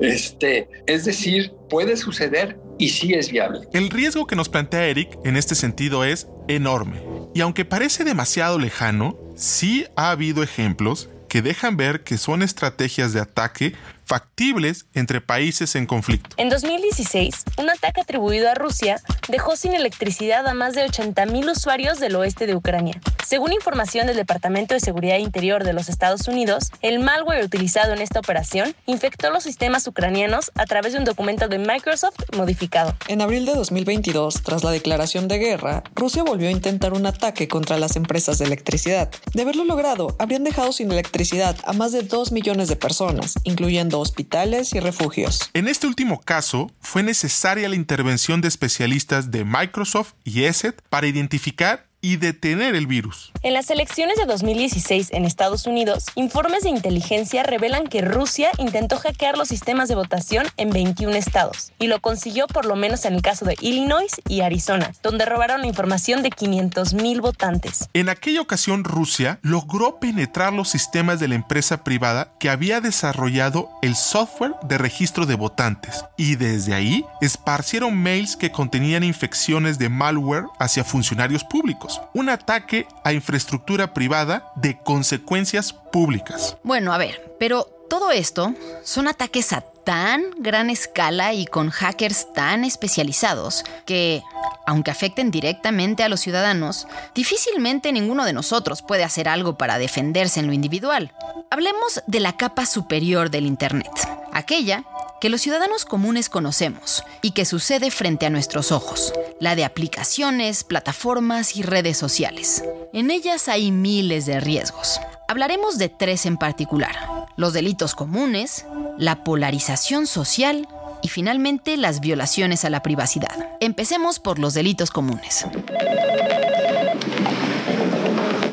este, 0.00 0.68
es 0.86 1.04
decir, 1.04 1.52
puede 1.68 1.96
suceder 1.96 2.58
y 2.78 2.88
sí 2.90 3.14
es 3.14 3.30
viable. 3.30 3.60
El 3.72 3.90
riesgo 3.90 4.26
que 4.26 4.36
nos 4.36 4.48
plantea 4.48 4.86
Eric 4.86 5.18
en 5.24 5.36
este 5.36 5.54
sentido 5.54 6.04
es 6.04 6.28
enorme. 6.48 7.02
Y 7.34 7.40
aunque 7.40 7.64
parece 7.64 8.04
demasiado 8.04 8.58
lejano, 8.58 9.16
sí 9.36 9.86
ha 9.96 10.10
habido 10.10 10.42
ejemplos 10.42 11.08
que 11.28 11.42
dejan 11.42 11.76
ver 11.76 12.04
que 12.04 12.16
son 12.16 12.42
estrategias 12.42 13.12
de 13.12 13.20
ataque 13.20 13.74
factibles 14.08 14.86
entre 14.94 15.20
países 15.20 15.76
en 15.76 15.86
conflicto. 15.86 16.34
En 16.38 16.48
2016, 16.48 17.44
un 17.58 17.68
ataque 17.68 18.00
atribuido 18.00 18.50
a 18.50 18.54
Rusia 18.54 19.00
dejó 19.28 19.54
sin 19.54 19.74
electricidad 19.74 20.46
a 20.46 20.54
más 20.54 20.74
de 20.74 20.86
80.000 20.86 21.52
usuarios 21.52 22.00
del 22.00 22.16
oeste 22.16 22.46
de 22.46 22.56
Ucrania. 22.56 23.00
Según 23.26 23.52
información 23.52 24.06
del 24.06 24.16
Departamento 24.16 24.72
de 24.72 24.80
Seguridad 24.80 25.18
Interior 25.18 25.62
de 25.62 25.74
los 25.74 25.90
Estados 25.90 26.26
Unidos, 26.28 26.70
el 26.80 26.98
malware 26.98 27.44
utilizado 27.44 27.92
en 27.92 28.00
esta 28.00 28.20
operación 28.20 28.74
infectó 28.86 29.28
los 29.28 29.42
sistemas 29.42 29.86
ucranianos 29.86 30.50
a 30.54 30.64
través 30.64 30.94
de 30.94 30.98
un 30.98 31.04
documento 31.04 31.46
de 31.48 31.58
Microsoft 31.58 32.16
modificado. 32.34 32.96
En 33.08 33.20
abril 33.20 33.44
de 33.44 33.54
2022, 33.54 34.42
tras 34.42 34.64
la 34.64 34.70
declaración 34.70 35.28
de 35.28 35.38
guerra, 35.38 35.82
Rusia 35.94 36.22
volvió 36.22 36.48
a 36.48 36.52
intentar 36.52 36.94
un 36.94 37.04
ataque 37.04 37.48
contra 37.48 37.76
las 37.76 37.96
empresas 37.96 38.38
de 38.38 38.46
electricidad. 38.46 39.10
De 39.34 39.42
haberlo 39.42 39.64
logrado, 39.64 40.16
habrían 40.18 40.44
dejado 40.44 40.72
sin 40.72 40.90
electricidad 40.90 41.54
a 41.64 41.74
más 41.74 41.92
de 41.92 42.02
2 42.02 42.32
millones 42.32 42.68
de 42.68 42.76
personas, 42.76 43.34
incluyendo 43.44 43.97
hospitales 43.98 44.72
y 44.74 44.80
refugios. 44.80 45.50
En 45.54 45.68
este 45.68 45.86
último 45.86 46.20
caso, 46.20 46.70
fue 46.80 47.02
necesaria 47.02 47.68
la 47.68 47.76
intervención 47.76 48.40
de 48.40 48.48
especialistas 48.48 49.30
de 49.30 49.44
Microsoft 49.44 50.12
y 50.24 50.44
ESET 50.44 50.80
para 50.88 51.06
identificar 51.06 51.87
y 52.00 52.16
detener 52.16 52.74
el 52.74 52.86
virus. 52.86 53.32
En 53.42 53.54
las 53.54 53.70
elecciones 53.70 54.16
de 54.16 54.26
2016 54.26 55.12
en 55.12 55.24
Estados 55.24 55.66
Unidos, 55.66 56.06
informes 56.14 56.62
de 56.62 56.70
inteligencia 56.70 57.42
revelan 57.42 57.86
que 57.86 58.02
Rusia 58.02 58.50
intentó 58.58 58.96
hackear 58.98 59.36
los 59.36 59.48
sistemas 59.48 59.88
de 59.88 59.94
votación 59.94 60.46
en 60.56 60.70
21 60.70 61.14
estados 61.16 61.72
y 61.78 61.88
lo 61.88 62.00
consiguió 62.00 62.46
por 62.46 62.66
lo 62.66 62.76
menos 62.76 63.04
en 63.04 63.14
el 63.14 63.22
caso 63.22 63.44
de 63.44 63.56
Illinois 63.60 64.12
y 64.28 64.42
Arizona, 64.42 64.92
donde 65.02 65.24
robaron 65.24 65.60
la 65.62 65.66
información 65.66 66.22
de 66.22 66.30
500.000 66.30 67.20
votantes. 67.20 67.88
En 67.94 68.08
aquella 68.08 68.40
ocasión 68.40 68.84
Rusia 68.84 69.38
logró 69.42 69.98
penetrar 69.98 70.52
los 70.52 70.68
sistemas 70.68 71.18
de 71.20 71.28
la 71.28 71.34
empresa 71.34 71.82
privada 71.84 72.32
que 72.38 72.50
había 72.50 72.80
desarrollado 72.80 73.70
el 73.82 73.96
software 73.96 74.54
de 74.62 74.78
registro 74.78 75.26
de 75.26 75.34
votantes 75.34 76.04
y 76.16 76.36
desde 76.36 76.74
ahí 76.74 77.04
esparcieron 77.20 77.96
mails 77.96 78.36
que 78.36 78.52
contenían 78.52 79.02
infecciones 79.02 79.78
de 79.78 79.88
malware 79.88 80.44
hacia 80.58 80.84
funcionarios 80.84 81.44
públicos 81.44 81.87
un 82.14 82.28
ataque 82.28 82.86
a 83.04 83.12
infraestructura 83.12 83.94
privada 83.94 84.52
de 84.56 84.78
consecuencias 84.78 85.72
públicas. 85.72 86.56
Bueno, 86.62 86.92
a 86.92 86.98
ver, 86.98 87.34
pero 87.38 87.64
todo 87.88 88.10
esto 88.10 88.54
son 88.82 89.08
ataques 89.08 89.52
a 89.52 89.62
tan 89.88 90.22
gran 90.38 90.68
escala 90.68 91.32
y 91.32 91.46
con 91.46 91.70
hackers 91.70 92.32
tan 92.34 92.64
especializados 92.64 93.64
que, 93.86 94.22
aunque 94.66 94.90
afecten 94.90 95.30
directamente 95.30 96.02
a 96.02 96.10
los 96.10 96.20
ciudadanos, 96.20 96.86
difícilmente 97.14 97.90
ninguno 97.90 98.26
de 98.26 98.34
nosotros 98.34 98.82
puede 98.82 99.04
hacer 99.04 99.28
algo 99.28 99.56
para 99.56 99.78
defenderse 99.78 100.40
en 100.40 100.46
lo 100.46 100.52
individual. 100.52 101.14
Hablemos 101.50 102.02
de 102.06 102.20
la 102.20 102.36
capa 102.36 102.66
superior 102.66 103.30
del 103.30 103.46
Internet, 103.46 103.90
aquella 104.34 104.84
que 105.20 105.28
los 105.28 105.40
ciudadanos 105.40 105.84
comunes 105.84 106.28
conocemos 106.28 107.02
y 107.22 107.32
que 107.32 107.44
sucede 107.44 107.90
frente 107.90 108.26
a 108.26 108.30
nuestros 108.30 108.70
ojos, 108.70 109.12
la 109.40 109.56
de 109.56 109.64
aplicaciones, 109.64 110.64
plataformas 110.64 111.56
y 111.56 111.62
redes 111.62 111.96
sociales. 111.96 112.62
En 112.92 113.10
ellas 113.10 113.48
hay 113.48 113.72
miles 113.72 114.26
de 114.26 114.40
riesgos. 114.40 115.00
Hablaremos 115.26 115.78
de 115.78 115.88
tres 115.88 116.24
en 116.26 116.36
particular, 116.36 117.26
los 117.36 117.52
delitos 117.52 117.94
comunes, 117.94 118.64
la 118.96 119.24
polarización 119.24 120.06
social 120.06 120.68
y 121.02 121.08
finalmente 121.08 121.76
las 121.76 122.00
violaciones 122.00 122.64
a 122.64 122.70
la 122.70 122.82
privacidad. 122.82 123.50
Empecemos 123.60 124.20
por 124.20 124.38
los 124.38 124.54
delitos 124.54 124.90
comunes. 124.90 125.46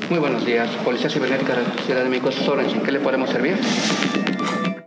Muy 0.09 0.19
buenos 0.19 0.45
días, 0.45 0.69
Policía 0.83 1.09
Cibernética 1.09 1.55
de 1.55 1.63
la 1.63 1.83
Ciudad 1.83 2.03
de 2.03 2.09
México, 2.09 2.29
¿en 2.29 2.81
qué 2.81 2.91
le 2.91 2.99
podemos 2.99 3.29
servir? 3.29 3.59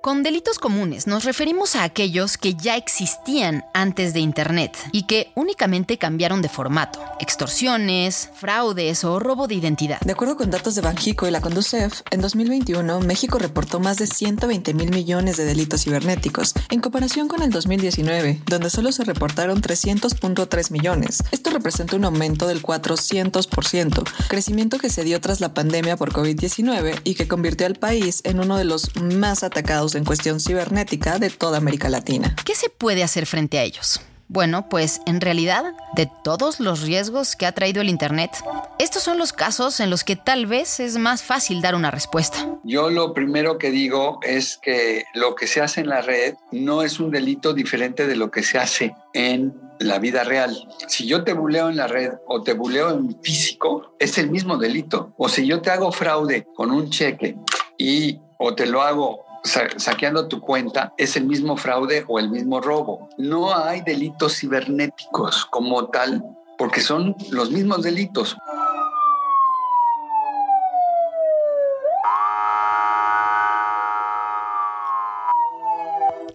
Con 0.08 0.22
delitos 0.22 0.58
comunes 0.58 1.06
nos 1.06 1.24
referimos 1.24 1.76
a 1.76 1.82
aquellos 1.82 2.38
que 2.38 2.54
ya 2.54 2.78
existían 2.78 3.66
antes 3.74 4.14
de 4.14 4.20
Internet 4.20 4.74
y 4.90 5.02
que 5.02 5.32
únicamente 5.34 5.98
cambiaron 5.98 6.40
de 6.40 6.48
formato. 6.48 6.98
Extorsiones, 7.20 8.30
fraudes 8.32 9.04
o 9.04 9.18
robo 9.18 9.46
de 9.48 9.56
identidad. 9.56 10.00
De 10.00 10.12
acuerdo 10.12 10.38
con 10.38 10.50
datos 10.50 10.74
de 10.76 10.80
Banjico 10.80 11.28
y 11.28 11.30
la 11.30 11.42
Conducef, 11.42 12.00
en 12.10 12.22
2021 12.22 13.00
México 13.00 13.38
reportó 13.38 13.80
más 13.80 13.98
de 13.98 14.06
120 14.06 14.72
mil 14.72 14.88
millones 14.88 15.36
de 15.36 15.44
delitos 15.44 15.84
cibernéticos, 15.84 16.54
en 16.70 16.80
comparación 16.80 17.28
con 17.28 17.42
el 17.42 17.50
2019, 17.50 18.40
donde 18.46 18.70
solo 18.70 18.92
se 18.92 19.04
reportaron 19.04 19.60
300.3 19.60 20.70
millones. 20.70 21.22
Esto 21.32 21.50
representa 21.50 21.96
un 21.96 22.06
aumento 22.06 22.46
del 22.46 22.62
400%, 22.62 24.04
crecimiento 24.28 24.78
que 24.78 24.88
se 24.88 25.04
dio 25.04 25.20
tras 25.20 25.40
la 25.40 25.52
pandemia 25.52 25.98
por 25.98 26.14
COVID-19 26.14 27.02
y 27.04 27.14
que 27.14 27.28
convirtió 27.28 27.66
al 27.66 27.74
país 27.74 28.22
en 28.24 28.40
uno 28.40 28.56
de 28.56 28.64
los 28.64 28.96
más 28.96 29.42
atacados 29.42 29.97
en 29.98 30.04
cuestión 30.04 30.40
cibernética 30.40 31.18
de 31.18 31.30
toda 31.30 31.58
América 31.58 31.88
Latina. 31.88 32.34
¿Qué 32.44 32.54
se 32.54 32.70
puede 32.70 33.02
hacer 33.02 33.26
frente 33.26 33.58
a 33.58 33.62
ellos? 33.62 34.00
Bueno, 34.30 34.68
pues 34.68 35.00
en 35.06 35.22
realidad, 35.22 35.64
de 35.96 36.06
todos 36.22 36.60
los 36.60 36.82
riesgos 36.82 37.34
que 37.34 37.46
ha 37.46 37.52
traído 37.52 37.80
el 37.80 37.88
Internet, 37.88 38.30
estos 38.78 39.02
son 39.02 39.16
los 39.16 39.32
casos 39.32 39.80
en 39.80 39.88
los 39.88 40.04
que 40.04 40.16
tal 40.16 40.44
vez 40.44 40.80
es 40.80 40.98
más 40.98 41.22
fácil 41.22 41.62
dar 41.62 41.74
una 41.74 41.90
respuesta. 41.90 42.46
Yo 42.62 42.90
lo 42.90 43.14
primero 43.14 43.56
que 43.56 43.70
digo 43.70 44.20
es 44.22 44.58
que 44.58 45.04
lo 45.14 45.34
que 45.34 45.46
se 45.46 45.62
hace 45.62 45.80
en 45.80 45.88
la 45.88 46.02
red 46.02 46.34
no 46.52 46.82
es 46.82 47.00
un 47.00 47.10
delito 47.10 47.54
diferente 47.54 48.06
de 48.06 48.16
lo 48.16 48.30
que 48.30 48.42
se 48.42 48.58
hace 48.58 48.94
en 49.14 49.54
la 49.80 49.98
vida 49.98 50.24
real. 50.24 50.68
Si 50.88 51.06
yo 51.06 51.24
te 51.24 51.32
buleo 51.32 51.70
en 51.70 51.76
la 51.76 51.86
red 51.86 52.12
o 52.26 52.42
te 52.42 52.52
buleo 52.52 52.90
en 52.90 53.18
físico, 53.22 53.94
es 53.98 54.18
el 54.18 54.30
mismo 54.30 54.58
delito. 54.58 55.14
O 55.16 55.30
si 55.30 55.46
yo 55.46 55.62
te 55.62 55.70
hago 55.70 55.90
fraude 55.90 56.46
con 56.54 56.70
un 56.70 56.90
cheque 56.90 57.34
y 57.78 58.20
o 58.38 58.54
te 58.54 58.66
lo 58.66 58.82
hago 58.82 59.24
saqueando 59.42 60.28
tu 60.28 60.40
cuenta 60.40 60.92
es 60.96 61.16
el 61.16 61.24
mismo 61.24 61.56
fraude 61.56 62.04
o 62.08 62.18
el 62.18 62.30
mismo 62.30 62.60
robo. 62.60 63.08
No 63.16 63.54
hay 63.54 63.80
delitos 63.82 64.38
cibernéticos 64.38 65.46
como 65.46 65.88
tal, 65.88 66.24
porque 66.56 66.80
son 66.80 67.16
los 67.30 67.50
mismos 67.50 67.82
delitos. 67.82 68.36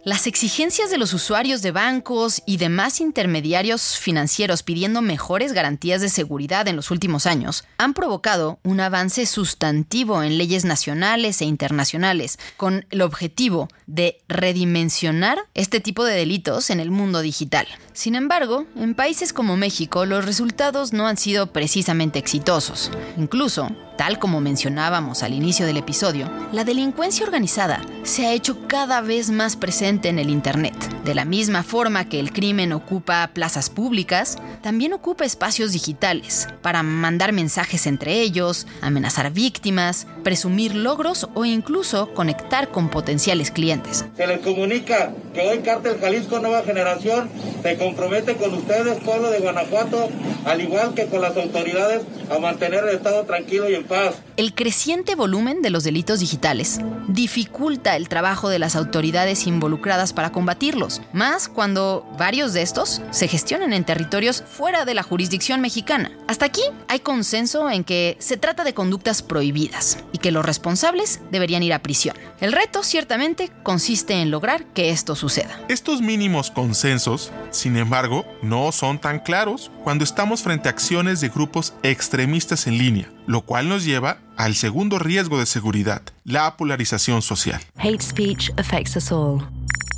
Las 0.05 0.27
exigencias 0.27 0.91
de 0.91 0.97
los 0.97 1.13
usuarios 1.13 1.61
de 1.61 1.71
bancos 1.71 2.43
y 2.45 2.57
demás 2.57 2.99
intermediarios 2.99 3.97
financieros 3.97 4.61
pidiendo 4.61 5.01
mejores 5.01 5.53
garantías 5.53 6.01
de 6.01 6.09
seguridad 6.09 6.67
en 6.67 6.75
los 6.75 6.91
últimos 6.91 7.25
años 7.25 7.63
han 7.77 7.93
provocado 7.93 8.59
un 8.63 8.81
avance 8.81 9.25
sustantivo 9.25 10.21
en 10.21 10.37
leyes 10.37 10.65
nacionales 10.65 11.39
e 11.41 11.45
internacionales 11.45 12.37
con 12.57 12.85
el 12.89 13.01
objetivo 13.01 13.69
de 13.87 14.17
redimensionar 14.27 15.39
este 15.53 15.79
tipo 15.79 16.03
de 16.03 16.15
delitos 16.15 16.69
en 16.69 16.81
el 16.81 16.91
mundo 16.91 17.21
digital. 17.21 17.65
Sin 17.93 18.15
embargo, 18.15 18.65
en 18.75 18.95
países 18.95 19.31
como 19.31 19.55
México 19.55 20.05
los 20.05 20.25
resultados 20.25 20.91
no 20.91 21.07
han 21.07 21.15
sido 21.15 21.53
precisamente 21.53 22.19
exitosos. 22.19 22.91
Incluso, 23.17 23.69
tal 23.97 24.19
como 24.19 24.41
mencionábamos 24.41 25.23
al 25.23 25.33
inicio 25.33 25.65
del 25.65 25.77
episodio, 25.77 26.29
la 26.51 26.63
delincuencia 26.63 27.25
organizada 27.25 27.81
se 28.03 28.25
ha 28.25 28.33
hecho 28.33 28.67
cada 28.67 29.01
vez 29.01 29.29
más 29.29 29.55
presente 29.55 30.09
en 30.09 30.19
el 30.19 30.29
Internet. 30.29 30.75
De 31.03 31.15
la 31.15 31.25
misma 31.25 31.63
forma 31.63 32.07
que 32.09 32.19
el 32.19 32.31
crimen 32.31 32.73
ocupa 32.73 33.29
plazas 33.33 33.69
públicas, 33.69 34.37
también 34.61 34.93
ocupa 34.93 35.25
espacios 35.25 35.71
digitales 35.73 36.47
para 36.61 36.83
mandar 36.83 37.33
mensajes 37.33 37.87
entre 37.87 38.21
ellos, 38.21 38.67
amenazar 38.81 39.31
víctimas, 39.31 40.07
presumir 40.23 40.75
logros 40.75 41.27
o 41.33 41.45
incluso 41.45 42.13
conectar 42.13 42.69
con 42.69 42.89
potenciales 42.89 43.51
clientes. 43.51 44.05
Se 44.15 44.27
les 44.27 44.39
comunica 44.39 45.11
que 45.33 45.41
hoy 45.41 45.59
Cártel 45.59 45.99
Jalisco 45.99 46.39
Nueva 46.39 46.63
Generación 46.63 47.29
se 47.61 47.77
compromete 47.77 48.35
con 48.35 48.53
ustedes, 48.53 48.99
pueblo 49.03 49.29
de 49.29 49.39
Guanajuato, 49.39 50.09
al 50.45 50.61
igual 50.61 50.93
que 50.93 51.07
con 51.07 51.21
las 51.21 51.35
autoridades, 51.37 52.03
a 52.29 52.39
mantener 52.39 52.83
el 52.83 52.95
Estado 52.95 53.23
tranquilo 53.23 53.69
y 53.69 53.75
en 53.75 53.85
paz. 53.85 54.15
El 54.37 54.53
creciente 54.53 55.15
volumen 55.15 55.61
de 55.61 55.69
los 55.69 55.83
delitos 55.83 56.19
digitales 56.19 56.79
dificulta 57.07 57.95
el 57.95 58.09
trabajo 58.09 58.49
de 58.49 58.59
las 58.59 58.75
autoridades 58.75 59.45
involucradas 59.47 60.13
para 60.13 60.31
combatirlos, 60.31 61.01
más 61.13 61.47
cuando 61.47 62.05
varios 62.17 62.53
de 62.53 62.61
estos 62.61 63.01
se 63.11 63.27
gestionan 63.27 63.73
en 63.73 63.85
territorios 63.85 64.43
fuera 64.45 64.85
de 64.85 64.93
la 64.93 65.03
jurisdicción 65.03 65.61
mexicana. 65.61 66.11
Hasta 66.27 66.45
aquí 66.45 66.63
hay 66.87 66.99
consenso 66.99 67.69
en 67.69 67.83
que 67.83 68.17
se 68.19 68.37
trata 68.37 68.63
de 68.63 68.73
conductas 68.73 69.21
prohibidas 69.21 69.97
y 70.11 70.17
que 70.17 70.31
los 70.31 70.45
responsables 70.45 71.21
deberían 71.31 71.63
ir 71.63 71.73
a 71.73 71.83
prisión. 71.83 72.15
El 72.39 72.51
reto 72.51 72.83
ciertamente 72.83 73.51
consiste 73.63 74.15
en 74.15 74.31
lograr 74.31 74.65
que 74.65 74.89
esto 74.89 75.15
suceda. 75.23 75.57
Estos 75.69 76.01
mínimos 76.01 76.51
consensos, 76.51 77.31
sin 77.49 77.77
embargo, 77.77 78.25
no 78.41 78.73
son 78.73 78.99
tan 78.99 79.19
claros 79.19 79.71
cuando 79.85 80.03
estamos 80.03 80.41
frente 80.41 80.67
a 80.67 80.71
acciones 80.71 81.21
de 81.21 81.29
grupos 81.29 81.73
extremistas 81.81 82.67
en 82.67 82.77
línea, 82.77 83.09
lo 83.25 83.41
cual 83.41 83.69
nos 83.69 83.85
lleva 83.85 84.17
al 84.35 84.53
segundo 84.55 84.99
riesgo 84.99 85.39
de 85.39 85.45
seguridad, 85.45 86.01
la 86.25 86.57
polarización 86.57 87.21
social. 87.21 87.61
Hate 87.77 88.01
speech 88.01 88.51
affects 88.57 88.97
us 88.97 89.13
all. 89.13 89.41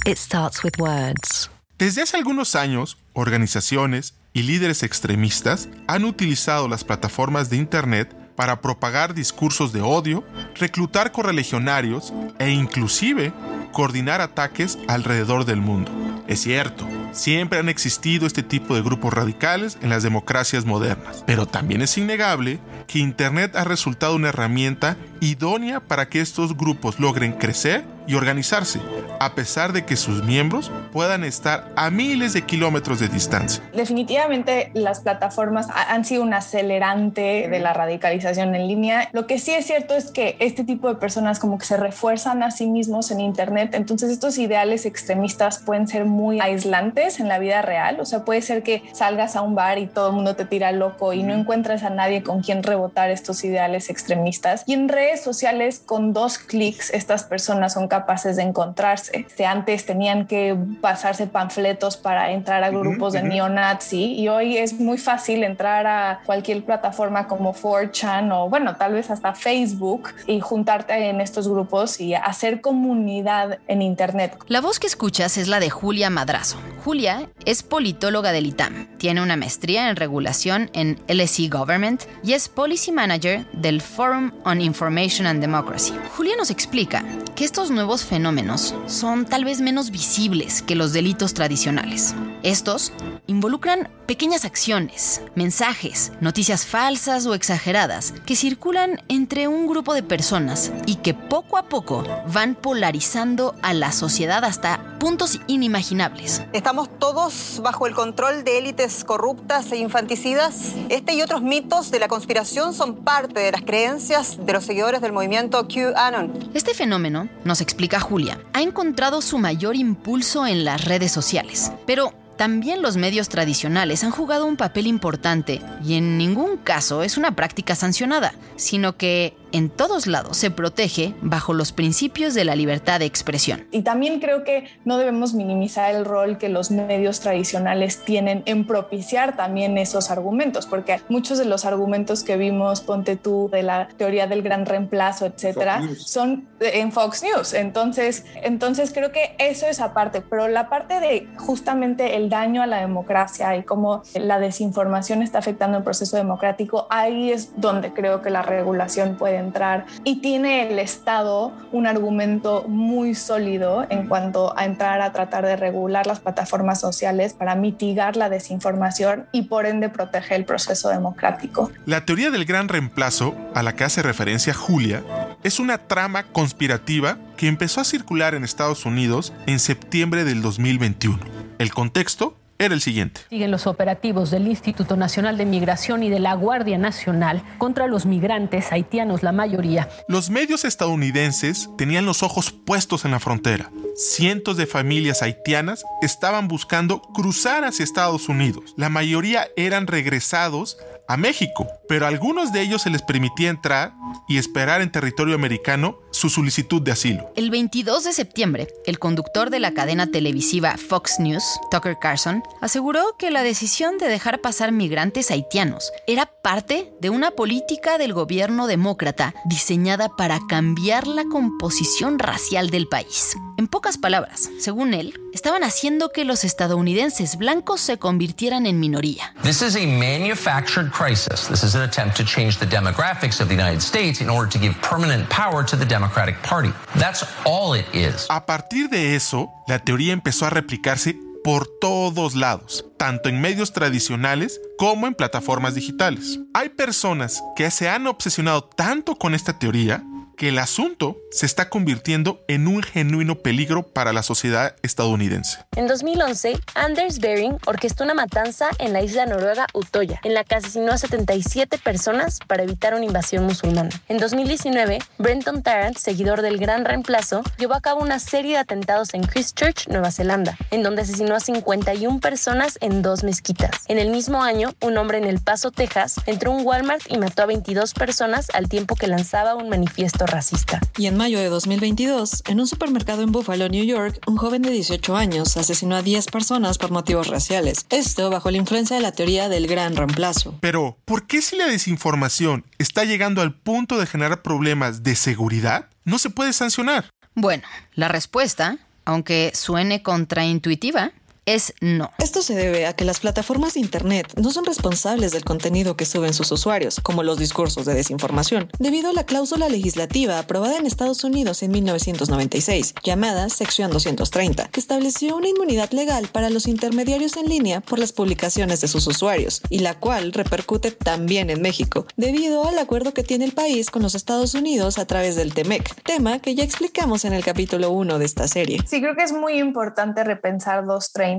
It 0.06 0.18
starts 0.18 0.64
with 0.64 0.74
words. 0.78 1.50
Desde 1.80 2.04
hace 2.04 2.18
algunos 2.18 2.56
años, 2.56 2.98
organizaciones 3.14 4.14
y 4.32 4.44
líderes 4.44 4.84
extremistas 4.84 5.70
han 5.88 6.06
utilizado 6.06 6.68
las 6.68 6.84
plataformas 6.84 7.50
de 7.50 7.58
Internet 7.58 8.16
para 8.36 8.62
propagar 8.62 9.16
discursos 9.16 9.74
de 9.74 9.82
odio, 9.82 10.24
reclutar 10.54 11.12
correligionarios 11.12 12.14
e 12.38 12.52
inclusive 12.52 13.34
coordinar 13.76 14.22
ataques 14.22 14.80
alrededor 14.88 15.44
del 15.44 15.60
mundo. 15.60 15.92
Es 16.28 16.42
cierto, 16.42 16.88
siempre 17.12 17.60
han 17.60 17.68
existido 17.68 18.26
este 18.26 18.42
tipo 18.42 18.74
de 18.74 18.82
grupos 18.82 19.14
radicales 19.14 19.78
en 19.82 19.90
las 19.90 20.02
democracias 20.02 20.64
modernas, 20.64 21.26
pero 21.28 21.46
también 21.46 21.82
es 21.82 21.98
innegable 21.98 22.62
que 22.88 23.00
Internet 23.00 23.54
ha 23.58 23.66
resultado 23.66 24.16
una 24.16 24.30
herramienta 24.30 24.96
idónea 25.20 25.80
para 25.80 26.10
que 26.10 26.22
estos 26.22 26.56
grupos 26.56 27.00
logren 27.00 27.34
crecer 27.34 27.84
y 28.08 28.16
organizarse, 28.16 28.80
a 29.20 29.34
pesar 29.34 29.74
de 29.74 29.86
que 29.86 29.96
sus 29.96 30.24
miembros 30.24 30.72
puedan 30.94 31.24
estar 31.24 31.72
a 31.76 31.90
miles 31.90 32.34
de 32.34 32.44
kilómetros 32.44 33.00
de 33.00 33.08
distancia. 33.08 33.64
Definitivamente 33.74 34.70
las 34.74 35.00
plataformas 35.00 35.68
han 35.70 36.06
sido 36.06 36.24
un 36.24 36.34
acelerante 36.34 37.48
de 37.50 37.60
la 37.60 37.74
radicalización 37.74 38.54
en 38.56 38.68
línea. 38.68 39.10
Lo 39.12 39.26
que 39.28 39.40
sí 39.40 39.54
es 39.54 39.66
cierto 39.66 39.96
es 39.96 40.12
que 40.12 40.36
este 40.40 40.64
tipo 40.64 40.88
de 40.88 40.96
personas 40.96 41.40
como 41.40 41.58
que 41.58 41.66
se 41.66 41.78
refuerzan 41.78 42.44
a 42.44 42.52
sí 42.52 42.68
mismos 42.68 43.12
en 43.12 43.20
Internet, 43.20 43.72
entonces 43.74 44.12
estos 44.12 44.38
ideales 44.38 44.86
extremistas 44.86 45.60
pueden 45.60 45.88
ser 45.88 46.06
muy 46.06 46.40
aislantes 46.40 47.20
en 47.20 47.28
la 47.28 47.40
vida 47.40 47.62
real, 47.62 48.00
o 48.00 48.06
sea, 48.06 48.24
puede 48.24 48.42
ser 48.42 48.64
que 48.64 48.84
salgas 48.94 49.36
a 49.36 49.42
un 49.42 49.56
bar 49.56 49.80
y 49.80 49.88
todo 49.88 50.10
el 50.10 50.16
mundo 50.16 50.36
te 50.36 50.46
tira 50.46 50.72
loco 50.72 51.14
y 51.14 51.24
no 51.24 51.34
encuentras 51.34 51.84
a 51.84 51.90
nadie 51.90 52.24
con 52.24 52.42
quien 52.42 52.64
rebotar 52.64 53.10
estos 53.10 53.44
ideales 53.44 53.90
extremistas. 53.90 54.64
Y 54.68 54.74
en 54.74 54.90
redes 55.06 55.24
sociales 55.24 55.82
con 55.86 56.14
dos 56.14 56.40
clics 56.40 56.90
estas 56.90 57.24
personas 57.24 57.74
son 57.74 57.88
capaces 57.88 58.38
de 58.38 58.44
encontrarse. 58.44 59.28
De 59.38 59.46
antes 59.46 59.86
tenían 59.86 60.26
que 60.26 60.58
pasarse 60.82 61.28
panfletos 61.28 61.96
para 61.96 62.32
entrar 62.32 62.64
a 62.64 62.70
grupos 62.72 63.14
de 63.14 63.22
neonazi 63.22 64.14
y 64.14 64.28
hoy 64.30 64.58
es 64.58 64.80
muy 64.80 64.98
fácil 64.98 65.44
entrar 65.44 65.86
a 65.86 66.22
cualquier 66.26 66.64
plataforma 66.64 67.28
como 67.28 67.54
4chan 67.54 68.32
o 68.34 68.50
bueno, 68.50 68.78
tal 68.78 68.94
vez 68.94 69.12
hasta 69.12 69.34
Facebook 69.36 70.10
y 70.26 70.40
juntarte 70.40 70.94
en 71.10 71.22
estos 71.22 71.48
grupos 71.48 72.00
y 72.00 72.16
hacer 72.16 72.62
comunidad 72.62 73.60
en 73.68 73.84
internet. 73.84 74.36
La 74.48 74.62
voz 74.62 74.80
que 74.80 74.88
escuchas 74.88 75.38
es 75.38 75.48
la 75.48 75.60
de 75.60 75.70
Julia 75.70 76.10
Madrazo. 76.10 76.58
Julia 76.84 77.30
es 77.46 77.62
politóloga 77.64 78.32
del 78.32 78.48
ITAM, 78.48 78.88
tiene 78.98 79.22
una 79.22 79.36
maestría 79.36 79.90
en 79.90 79.96
regulación 79.96 80.70
en 80.74 81.00
LSE 81.08 81.48
Government 81.50 82.04
y 82.24 82.34
es 82.34 82.50
Policy 82.50 82.92
Manager 82.92 83.46
del 83.54 83.82
Forum 83.82 84.32
on 84.46 84.62
Information 84.96 85.28
and 85.28 85.42
Democracy. 85.42 85.94
Julia 86.16 86.38
nos 86.38 86.50
explica 86.50 87.04
que 87.36 87.44
estos 87.44 87.70
nuevos 87.70 88.06
fenómenos 88.06 88.74
son 88.88 89.26
tal 89.26 89.44
vez 89.44 89.60
menos 89.60 89.92
visibles 89.92 90.62
que 90.62 90.76
los 90.76 90.94
delitos 90.94 91.34
tradicionales. 91.34 92.16
Estos 92.44 92.94
involucran 93.28 93.90
pequeñas 94.06 94.46
acciones, 94.46 95.22
mensajes, 95.34 96.14
noticias 96.22 96.66
falsas 96.66 97.26
o 97.26 97.34
exageradas 97.34 98.14
que 98.26 98.36
circulan 98.36 99.02
entre 99.10 99.48
un 99.48 99.68
grupo 99.68 99.94
de 99.94 100.04
personas 100.04 100.72
y 100.86 100.98
que 100.98 101.14
poco 101.14 101.58
a 101.58 101.64
poco 101.64 102.06
van 102.32 102.56
polarizando 102.56 103.56
a 103.64 103.74
la 103.74 103.92
sociedad 103.92 104.46
hasta 104.46 104.96
puntos 105.00 105.40
inimaginables. 105.48 106.44
Estamos 106.54 106.88
todos 107.00 107.60
bajo 107.64 107.88
el 107.88 107.96
control 107.96 108.44
de 108.44 108.60
élites 108.60 109.04
corruptas 109.04 109.72
e 109.72 109.78
infanticidas. 109.78 110.74
Este 110.90 111.16
y 111.16 111.22
otros 111.22 111.42
mitos 111.42 111.92
de 111.92 112.00
la 112.00 112.08
conspiración 112.08 112.74
son 112.74 113.04
parte 113.04 113.40
de 113.40 113.52
las 113.52 113.62
creencias 113.62 114.38
de 114.46 114.54
los 114.54 114.64
seguidores 114.64 114.85
del 114.86 115.12
movimiento 115.12 115.68
QAnon. 115.68 116.32
Este 116.54 116.74
fenómeno, 116.74 117.28
nos 117.44 117.60
explica 117.62 118.00
Julia, 118.00 118.40
ha 118.54 118.62
encontrado 118.62 119.22
su 119.22 119.38
mayor 119.40 119.76
impulso 119.76 120.46
en 120.46 120.64
las 120.64 120.86
redes 120.86 121.12
sociales. 121.12 121.72
Pero 121.88 122.14
también 122.38 122.82
los 122.82 122.98
medios 122.98 123.30
tradicionales 123.30 124.04
han 124.04 124.12
jugado 124.12 124.46
un 124.46 124.58
papel 124.58 124.88
importante 124.88 125.62
y 125.84 125.96
en 125.96 126.18
ningún 126.18 126.58
caso 126.58 127.02
es 127.02 127.18
una 127.18 127.36
práctica 127.36 127.76
sancionada, 127.76 128.34
sino 128.58 128.98
que 128.98 129.36
en 129.56 129.70
todos 129.70 130.06
lados 130.06 130.36
se 130.36 130.52
protege 130.52 131.16
bajo 131.22 131.54
los 131.54 131.72
principios 131.72 132.34
de 132.34 132.44
la 132.44 132.58
libertad 132.58 133.00
de 133.00 133.06
expresión. 133.06 133.66
Y 133.72 133.84
también 133.84 134.20
creo 134.20 134.44
que 134.44 134.66
no 134.84 134.98
debemos 134.98 135.34
minimizar 135.34 135.96
el 135.96 136.04
rol 136.04 136.38
que 136.38 136.50
los 136.50 136.72
medios 136.72 137.22
tradicionales 137.22 138.04
tienen 138.04 138.44
en 138.46 138.68
propiciar 138.68 139.38
también 139.38 139.78
esos 139.78 140.12
argumentos, 140.12 140.66
porque 140.66 141.00
muchos 141.08 141.38
de 141.38 141.46
los 141.46 141.64
argumentos 141.64 142.24
que 142.24 142.36
vimos, 142.36 142.82
ponte 142.82 143.16
tú, 143.16 143.50
de 143.50 143.64
la 143.64 143.88
teoría 143.88 144.28
del 144.28 144.42
gran 144.42 144.66
reemplazo, 144.66 145.26
etcétera, 145.26 145.82
son 145.98 146.50
en 146.60 146.92
Fox 146.92 147.24
News. 147.24 147.54
Entonces, 147.54 148.26
entonces 148.44 148.92
creo 148.94 149.14
que 149.14 149.38
eso 149.40 149.68
es 149.68 149.80
aparte, 149.80 150.20
pero 150.20 150.50
la 150.50 150.68
parte 150.68 151.00
de 151.00 151.30
justamente 151.38 152.18
el 152.18 152.30
daño 152.30 152.62
a 152.62 152.68
la 152.68 152.82
democracia 152.82 153.56
y 153.56 153.64
cómo 153.64 154.04
la 154.16 154.38
desinformación 154.40 155.22
está 155.22 155.38
afectando 155.38 155.78
el 155.78 155.84
proceso 155.86 156.18
democrático, 156.18 156.88
ahí 156.90 157.32
es 157.32 157.52
donde 157.56 157.94
creo 157.94 158.22
que 158.22 158.30
la 158.30 158.42
regulación 158.42 159.16
puede 159.16 159.45
entrar 159.46 159.86
y 160.04 160.18
tiene 160.18 160.68
el 160.68 160.80
Estado 160.80 161.54
un 161.72 161.88
argumento 161.88 162.66
muy 162.68 163.16
sólido 163.16 163.86
en 163.90 164.08
cuanto 164.08 164.58
a 164.58 164.66
entrar 164.66 165.02
a 165.02 165.12
tratar 165.12 165.46
de 165.46 165.56
regular 165.56 166.08
las 166.08 166.20
plataformas 166.20 166.80
sociales 166.80 167.34
para 167.34 167.56
mitigar 167.56 168.18
la 168.18 168.30
desinformación 168.30 169.26
y 169.32 169.44
por 169.44 169.66
ende 169.66 169.90
proteger 169.90 170.38
el 170.38 170.46
proceso 170.46 170.90
democrático. 170.90 171.72
La 171.86 172.06
teoría 172.06 172.32
del 172.32 172.46
gran 172.46 172.68
reemplazo, 172.68 173.36
a 173.54 173.64
la 173.64 173.76
que 173.76 173.84
hace 173.84 174.02
referencia 174.02 174.54
Julia, 174.54 175.04
es 175.44 175.60
una 175.60 175.78
trama 175.78 176.24
conspirativa 176.24 177.18
que 177.38 177.48
empezó 177.48 177.82
a 177.82 177.86
circular 177.86 178.36
en 178.36 178.44
Estados 178.44 178.86
Unidos 178.86 179.34
en 179.46 179.60
septiembre 179.60 180.24
del 180.24 180.42
2021. 180.42 181.20
El 181.60 181.74
contexto 181.74 182.36
era 182.58 182.74
el 182.74 182.82
siguiente. 182.82 183.22
Siguen 183.30 183.52
los 183.52 183.68
operativos 183.68 184.32
del 184.32 184.48
Instituto 184.48 184.96
Nacional 184.96 185.38
de 185.38 185.46
Migración 185.46 186.04
y 186.04 186.10
de 186.10 186.20
la 186.20 186.34
Guardia 186.36 186.78
Nacional 186.78 187.44
contra 187.58 187.88
los 187.88 188.06
migrantes 188.06 188.72
haitianos, 188.72 189.24
la 189.24 189.32
mayoría. 189.32 189.90
Los 190.08 190.30
medios 190.30 190.64
estadounidenses 190.64 191.70
tenían 191.78 192.06
los 192.06 192.24
ojos 192.24 192.52
puestos 192.52 193.06
en 193.06 193.12
la 193.12 193.20
frontera. 193.20 193.72
Cientos 193.96 194.58
de 194.58 194.68
familias 194.68 195.22
haitianas 195.22 195.84
estaban 196.02 196.48
buscando 196.48 197.02
cruzar 197.02 197.64
hacia 197.64 197.84
Estados 197.84 198.30
Unidos. 198.30 198.74
La 198.78 198.90
mayoría 198.90 199.48
eran 199.56 199.88
regresados 199.88 200.78
a 201.08 201.18
México, 201.18 201.68
pero 201.88 202.06
a 202.06 202.10
algunos 202.10 202.52
de 202.52 202.62
ellos 202.62 202.82
se 202.82 202.90
les 202.90 203.02
permitía 203.02 203.50
entrar 203.50 203.94
y 204.28 204.38
esperar 204.38 204.82
en 204.82 204.92
territorio 204.92 205.36
americano 205.36 206.00
su 206.16 206.30
solicitud 206.30 206.82
de 206.82 206.92
asilo. 206.92 207.32
El 207.36 207.50
22 207.50 208.04
de 208.06 208.14
septiembre, 208.14 208.68
el 208.86 209.00
conductor 209.00 209.50
de 209.50 209.60
la 209.60 209.74
cadena 209.74 210.08
televisiva 210.08 210.76
Fox 210.78 211.20
News, 211.20 211.44
Tucker 211.72 211.98
Carlson, 212.00 212.44
aseguró 212.62 213.16
que 213.18 213.32
la 213.32 213.44
decisión 213.44 213.98
de 213.98 214.08
dejar 214.08 214.42
pasar 214.42 214.72
migrantes 214.72 215.32
haitianos 215.32 215.92
era 216.08 216.26
parte 216.26 216.92
de 217.02 217.10
una 217.10 217.32
política 217.32 217.98
del 217.98 218.14
gobierno 218.14 218.68
demócrata 218.68 219.34
diseñada 219.46 220.10
para 220.10 220.40
cambiar 220.48 221.08
la 221.08 221.24
composición 221.26 222.20
racial 222.20 222.70
del 222.70 222.88
país. 222.88 223.36
En 223.58 223.68
pocas 223.68 223.98
palabras, 223.98 224.50
según 224.60 224.94
él, 224.94 225.14
estaban 225.34 225.64
haciendo 225.64 226.12
que 226.12 226.26
los 226.26 226.44
estadounidenses 226.44 227.38
blancos 227.38 227.82
se 227.82 227.98
convirtieran 227.98 228.66
en 228.66 228.80
minoría. 228.80 229.34
This 229.44 229.62
is 229.62 229.76
a 229.76 229.86
manufactured 229.86 230.92
crisis. 230.92 231.48
This 231.48 231.64
is 231.64 231.76
an 231.76 231.82
attempt 231.82 232.18
to 232.18 232.26
change 232.26 232.58
the 232.58 232.66
demographics 232.66 233.40
of 233.42 233.48
the 233.48 233.54
United 233.54 233.82
States 233.82 234.22
in 234.22 234.30
order 234.30 234.50
to 234.52 234.60
give 234.60 234.76
permanent 234.82 235.28
power 235.30 235.66
to 235.66 235.78
the 235.78 235.86
Democratic 236.06 236.38
Party. 236.48 236.72
That's 237.00 237.26
all 237.46 237.76
it 237.78 237.86
is. 237.94 238.28
A 238.30 238.46
partir 238.46 238.90
de 238.90 239.16
eso, 239.16 239.50
la 239.68 239.80
teoría 239.80 240.14
empezó 240.14 240.46
a 240.46 240.52
replicarse 240.52 241.18
por 241.44 241.68
todos 241.80 242.36
lados, 242.36 242.86
tanto 242.98 243.30
en 243.30 243.42
medios 243.42 243.74
tradicionales 243.74 244.62
como 244.78 245.08
en 245.08 245.16
plataformas 245.16 245.76
digitales. 245.76 246.40
Hay 246.54 246.70
personas 246.70 247.42
que 247.56 247.70
se 247.72 247.90
han 247.90 248.08
obsesionado 248.08 248.64
tanto 248.64 249.16
con 249.16 249.34
esta 249.34 249.58
teoría 249.58 250.04
que 250.36 250.50
el 250.50 250.60
asunto 250.60 251.18
se 251.32 251.46
está 251.46 251.70
convirtiendo 251.70 252.44
en 252.48 252.68
un 252.68 252.84
genuino 252.84 253.36
peligro 253.40 253.84
para 253.88 254.14
la 254.14 254.24
sociedad 254.24 254.76
estadounidense. 254.82 255.60
En 255.76 255.88
2011, 255.88 256.60
Anders 256.76 257.20
Bering 257.20 257.58
orquestó 257.66 258.04
una 258.04 258.14
matanza 258.14 258.70
en 258.80 258.94
la 258.94 259.02
isla 259.02 259.26
noruega 259.26 259.68
Utoya, 259.74 260.20
en 260.24 260.34
la 260.34 260.44
que 260.44 260.56
asesinó 260.56 260.92
a 260.92 260.98
77 260.98 261.78
personas 261.78 262.40
para 262.48 262.64
evitar 262.64 262.94
una 262.94 263.06
invasión 263.06 263.46
musulmana. 263.46 263.90
En 264.08 264.18
2019, 264.18 265.00
Brenton 265.18 265.64
Tarrant, 265.64 265.98
seguidor 265.98 266.42
del 266.42 266.58
Gran 266.58 266.86
Reemplazo, 266.86 267.44
llevó 267.58 267.74
a 267.74 267.82
cabo 267.82 268.02
una 268.02 268.20
serie 268.20 268.54
de 268.54 268.60
atentados 268.60 269.14
en 269.14 269.24
Christchurch, 269.24 269.88
Nueva 269.88 270.12
Zelanda, 270.12 270.58
en 270.72 270.84
donde 270.84 271.02
asesinó 271.02 271.36
a 271.36 271.40
51 271.40 272.20
personas 272.20 272.78
en 272.82 273.02
dos 273.02 273.24
mezquitas. 273.24 273.84
En 273.88 274.00
el 274.00 274.10
mismo 274.10 274.44
año, 274.44 274.74
un 274.82 274.98
hombre 274.98 275.18
en 275.18 275.26
El 275.26 275.40
Paso, 275.40 275.72
Texas, 275.72 276.16
entró 276.26 276.52
a 276.52 276.56
un 276.56 276.66
Walmart 276.66 277.04
y 277.10 277.18
mató 277.18 277.44
a 277.44 277.46
22 277.46 277.94
personas 277.94 278.50
al 278.54 278.70
tiempo 278.70 278.96
que 278.96 279.08
lanzaba 279.08 279.56
un 279.56 279.70
manifiesto 279.70 280.25
acto 280.26 280.36
racista. 280.36 280.82
Y 280.98 281.08
en 281.08 281.18
mayo 281.18 281.40
de 281.40 281.50
2022, 281.50 282.44
en 282.48 282.60
un 282.60 282.68
supermercado 282.68 283.22
en 283.22 283.32
Buffalo, 283.32 283.70
New 283.70 283.86
York, 283.86 284.20
un 284.28 284.38
joven 284.38 284.62
de 284.62 284.72
18 284.72 285.16
años 285.16 285.58
asesinó 285.58 285.96
a 285.96 286.02
10 286.02 286.28
personas 286.28 286.78
por 286.78 286.92
motivos 286.92 287.28
raciales. 287.28 287.86
Esto 287.90 288.30
bajo 288.30 288.52
la 288.52 288.58
influencia 288.58 288.96
de 288.96 289.02
la 289.02 289.12
teoría 289.12 289.50
del 289.50 289.68
gran 289.68 289.96
reemplazo. 289.96 290.58
Pero, 290.62 290.98
¿por 291.06 291.28
qué 291.28 291.42
si 291.42 291.56
la 291.56 291.68
desinformación 291.68 292.66
está 292.78 293.04
llegando 293.06 293.42
al 293.42 293.54
punto 293.54 293.98
de 293.98 294.06
generar 294.06 294.42
problemas 294.42 295.04
de 295.04 295.16
seguridad, 295.16 295.90
no 296.04 296.18
se 296.18 296.30
puede 296.30 296.54
sancionar? 296.54 297.10
Bueno, 297.34 297.64
la 297.94 298.08
respuesta, 298.08 298.78
aunque 299.04 299.52
suene 299.54 300.02
contraintuitiva, 300.02 301.12
es 301.46 301.74
no. 301.80 302.12
Esto 302.20 302.42
se 302.42 302.56
debe 302.56 302.88
a 302.88 302.94
que 302.94 303.06
las 303.06 303.20
plataformas 303.20 303.76
de 303.76 303.80
Internet 303.80 304.34
no 304.36 304.52
son 304.52 304.66
responsables 304.66 305.32
del 305.32 305.46
contenido 305.46 305.96
que 305.96 306.06
suben 306.06 306.34
sus 306.34 306.52
usuarios, 306.52 307.00
como 307.02 307.24
los 307.24 307.38
discursos 307.38 307.86
de 307.86 307.94
desinformación, 307.94 308.70
debido 308.80 309.10
a 309.10 309.14
la 309.14 309.26
cláusula 309.26 309.70
legislativa 309.70 310.40
aprobada 310.40 310.78
en 310.78 310.88
Estados 310.88 311.24
Unidos 311.24 311.62
en 311.64 311.72
1996, 311.72 312.96
llamada 313.04 313.50
Sección 313.50 313.92
230, 313.92 314.70
que 314.70 314.80
estableció 314.80 315.36
una 315.36 315.50
inmunidad 315.50 315.92
legal 315.92 316.28
para 316.32 316.50
los 316.50 316.68
intermediarios 316.68 317.38
en 317.38 317.48
línea 317.48 317.82
por 317.82 318.00
las 318.00 318.12
publicaciones 318.12 318.82
de 318.82 318.88
sus 318.88 319.06
usuarios, 319.08 319.62
y 319.70 319.80
la 319.80 320.00
cual 320.00 320.34
repercute 320.34 320.92
también 320.92 321.50
en 321.50 321.62
México, 321.62 322.08
debido 322.18 322.68
al 322.68 322.80
acuerdo 322.80 323.14
que 323.14 323.24
tiene 323.24 323.46
el 323.46 323.54
país 323.54 323.92
con 323.92 324.02
los 324.02 324.16
Estados 324.16 324.56
Unidos 324.56 324.98
a 324.98 325.06
través 325.06 325.36
del 325.36 325.54
TEMEC, 325.54 326.02
tema 326.04 326.40
que 326.40 326.56
ya 326.56 326.64
explicamos 326.64 327.26
en 327.26 327.34
el 327.34 327.44
capítulo 327.44 327.92
1 327.92 328.18
de 328.20 328.26
esta 328.26 328.48
serie. 328.48 328.80
Sí, 328.88 329.02
creo 329.02 329.16
que 329.16 329.24
es 329.24 329.32
muy 329.32 329.60
importante 329.60 330.24
repensar 330.24 330.86
230 330.86 331.35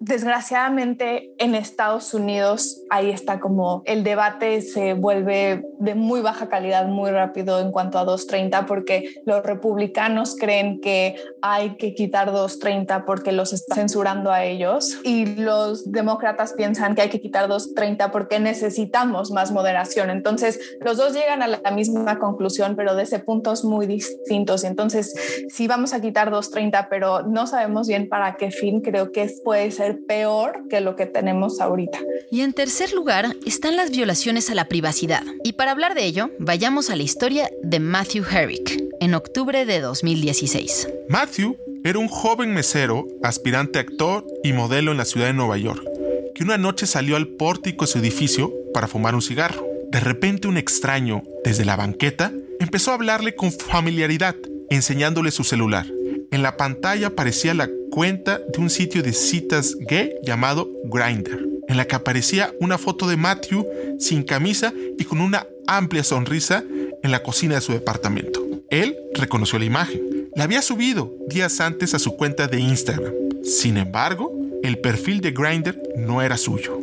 Desgraciadamente 0.00 1.30
en 1.38 1.54
Estados 1.54 2.14
Unidos 2.14 2.82
ahí 2.90 3.10
está 3.10 3.40
como 3.40 3.82
el 3.84 4.04
debate 4.04 4.60
se 4.62 4.94
vuelve 4.94 5.64
de 5.78 5.94
muy 5.94 6.20
baja 6.20 6.48
calidad 6.48 6.86
muy 6.86 7.10
rápido 7.10 7.60
en 7.60 7.72
cuanto 7.72 7.98
a 7.98 8.04
230 8.04 8.66
porque 8.66 9.14
los 9.24 9.42
republicanos 9.44 10.36
creen 10.38 10.80
que 10.80 11.16
hay 11.42 11.76
que 11.76 11.94
quitar 11.94 12.32
230 12.32 13.04
porque 13.04 13.32
los 13.32 13.52
está 13.52 13.76
censurando 13.76 14.32
a 14.32 14.44
ellos 14.44 14.98
y 15.04 15.26
los 15.36 15.90
demócratas 15.90 16.54
piensan 16.54 16.94
que 16.94 17.02
hay 17.02 17.08
que 17.08 17.20
quitar 17.20 17.48
230 17.48 18.10
porque 18.10 18.40
necesitamos 18.40 19.30
más 19.30 19.52
moderación. 19.52 20.10
Entonces 20.10 20.58
los 20.80 20.96
dos 20.96 21.12
llegan 21.12 21.42
a 21.42 21.48
la 21.48 21.70
misma 21.70 22.18
conclusión 22.18 22.76
pero 22.76 22.94
desde 22.94 23.18
puntos 23.18 23.64
muy 23.64 23.86
distintos. 23.86 24.64
Entonces 24.64 25.14
si 25.48 25.66
vamos 25.66 25.92
a 25.92 26.00
quitar 26.00 26.30
230 26.30 26.88
pero 26.88 27.22
no 27.22 27.46
sabemos 27.46 27.88
bien 27.88 28.08
para 28.08 28.36
qué 28.36 28.50
fin, 28.50 28.80
creo 28.80 29.12
que 29.12 29.22
puede 29.44 29.70
ser 29.70 30.00
peor 30.06 30.64
que 30.68 30.80
lo 30.80 30.96
que 30.96 31.06
tenemos 31.06 31.60
ahorita. 31.60 31.98
Y 32.30 32.40
en 32.42 32.52
tercer 32.52 32.92
lugar 32.92 33.36
están 33.46 33.76
las 33.76 33.90
violaciones 33.90 34.50
a 34.50 34.54
la 34.54 34.66
privacidad. 34.66 35.22
Y 35.44 35.54
para 35.54 35.70
hablar 35.70 35.94
de 35.94 36.04
ello, 36.04 36.30
vayamos 36.38 36.90
a 36.90 36.96
la 36.96 37.02
historia 37.02 37.50
de 37.62 37.80
Matthew 37.80 38.24
Herrick, 38.30 38.82
en 39.00 39.14
octubre 39.14 39.66
de 39.66 39.80
2016. 39.80 40.88
Matthew 41.08 41.56
era 41.84 41.98
un 41.98 42.08
joven 42.08 42.52
mesero, 42.52 43.06
aspirante 43.22 43.78
actor 43.78 44.26
y 44.42 44.52
modelo 44.52 44.90
en 44.90 44.98
la 44.98 45.04
ciudad 45.04 45.26
de 45.26 45.34
Nueva 45.34 45.56
York, 45.56 45.82
que 46.34 46.42
una 46.42 46.58
noche 46.58 46.86
salió 46.86 47.16
al 47.16 47.28
pórtico 47.28 47.84
de 47.84 47.92
su 47.92 47.98
edificio 47.98 48.52
para 48.74 48.88
fumar 48.88 49.14
un 49.14 49.22
cigarro. 49.22 49.64
De 49.90 50.00
repente 50.00 50.48
un 50.48 50.56
extraño, 50.56 51.22
desde 51.44 51.64
la 51.64 51.76
banqueta, 51.76 52.32
empezó 52.58 52.90
a 52.90 52.94
hablarle 52.94 53.36
con 53.36 53.52
familiaridad, 53.52 54.34
enseñándole 54.68 55.30
su 55.30 55.44
celular. 55.44 55.86
En 56.32 56.42
la 56.42 56.56
pantalla 56.56 57.06
aparecía 57.08 57.54
la 57.54 57.70
cuenta 57.96 58.38
de 58.52 58.60
un 58.60 58.68
sitio 58.68 59.02
de 59.02 59.14
citas 59.14 59.74
gay 59.88 60.16
llamado 60.22 60.68
Grindr, 60.84 61.48
en 61.66 61.78
la 61.78 61.86
que 61.86 61.96
aparecía 61.96 62.52
una 62.60 62.76
foto 62.76 63.08
de 63.08 63.16
Matthew 63.16 63.66
sin 63.98 64.22
camisa 64.22 64.70
y 64.98 65.04
con 65.04 65.18
una 65.18 65.46
amplia 65.66 66.04
sonrisa 66.04 66.62
en 67.02 67.10
la 67.10 67.22
cocina 67.22 67.54
de 67.54 67.62
su 67.62 67.72
departamento. 67.72 68.44
Él 68.68 68.94
reconoció 69.14 69.58
la 69.58 69.64
imagen. 69.64 70.28
La 70.34 70.44
había 70.44 70.60
subido 70.60 71.10
días 71.26 71.58
antes 71.58 71.94
a 71.94 71.98
su 71.98 72.18
cuenta 72.18 72.46
de 72.48 72.60
Instagram. 72.60 73.14
Sin 73.42 73.78
embargo, 73.78 74.30
el 74.62 74.78
perfil 74.78 75.22
de 75.22 75.30
Grindr 75.30 75.80
no 75.96 76.20
era 76.20 76.36
suyo. 76.36 76.78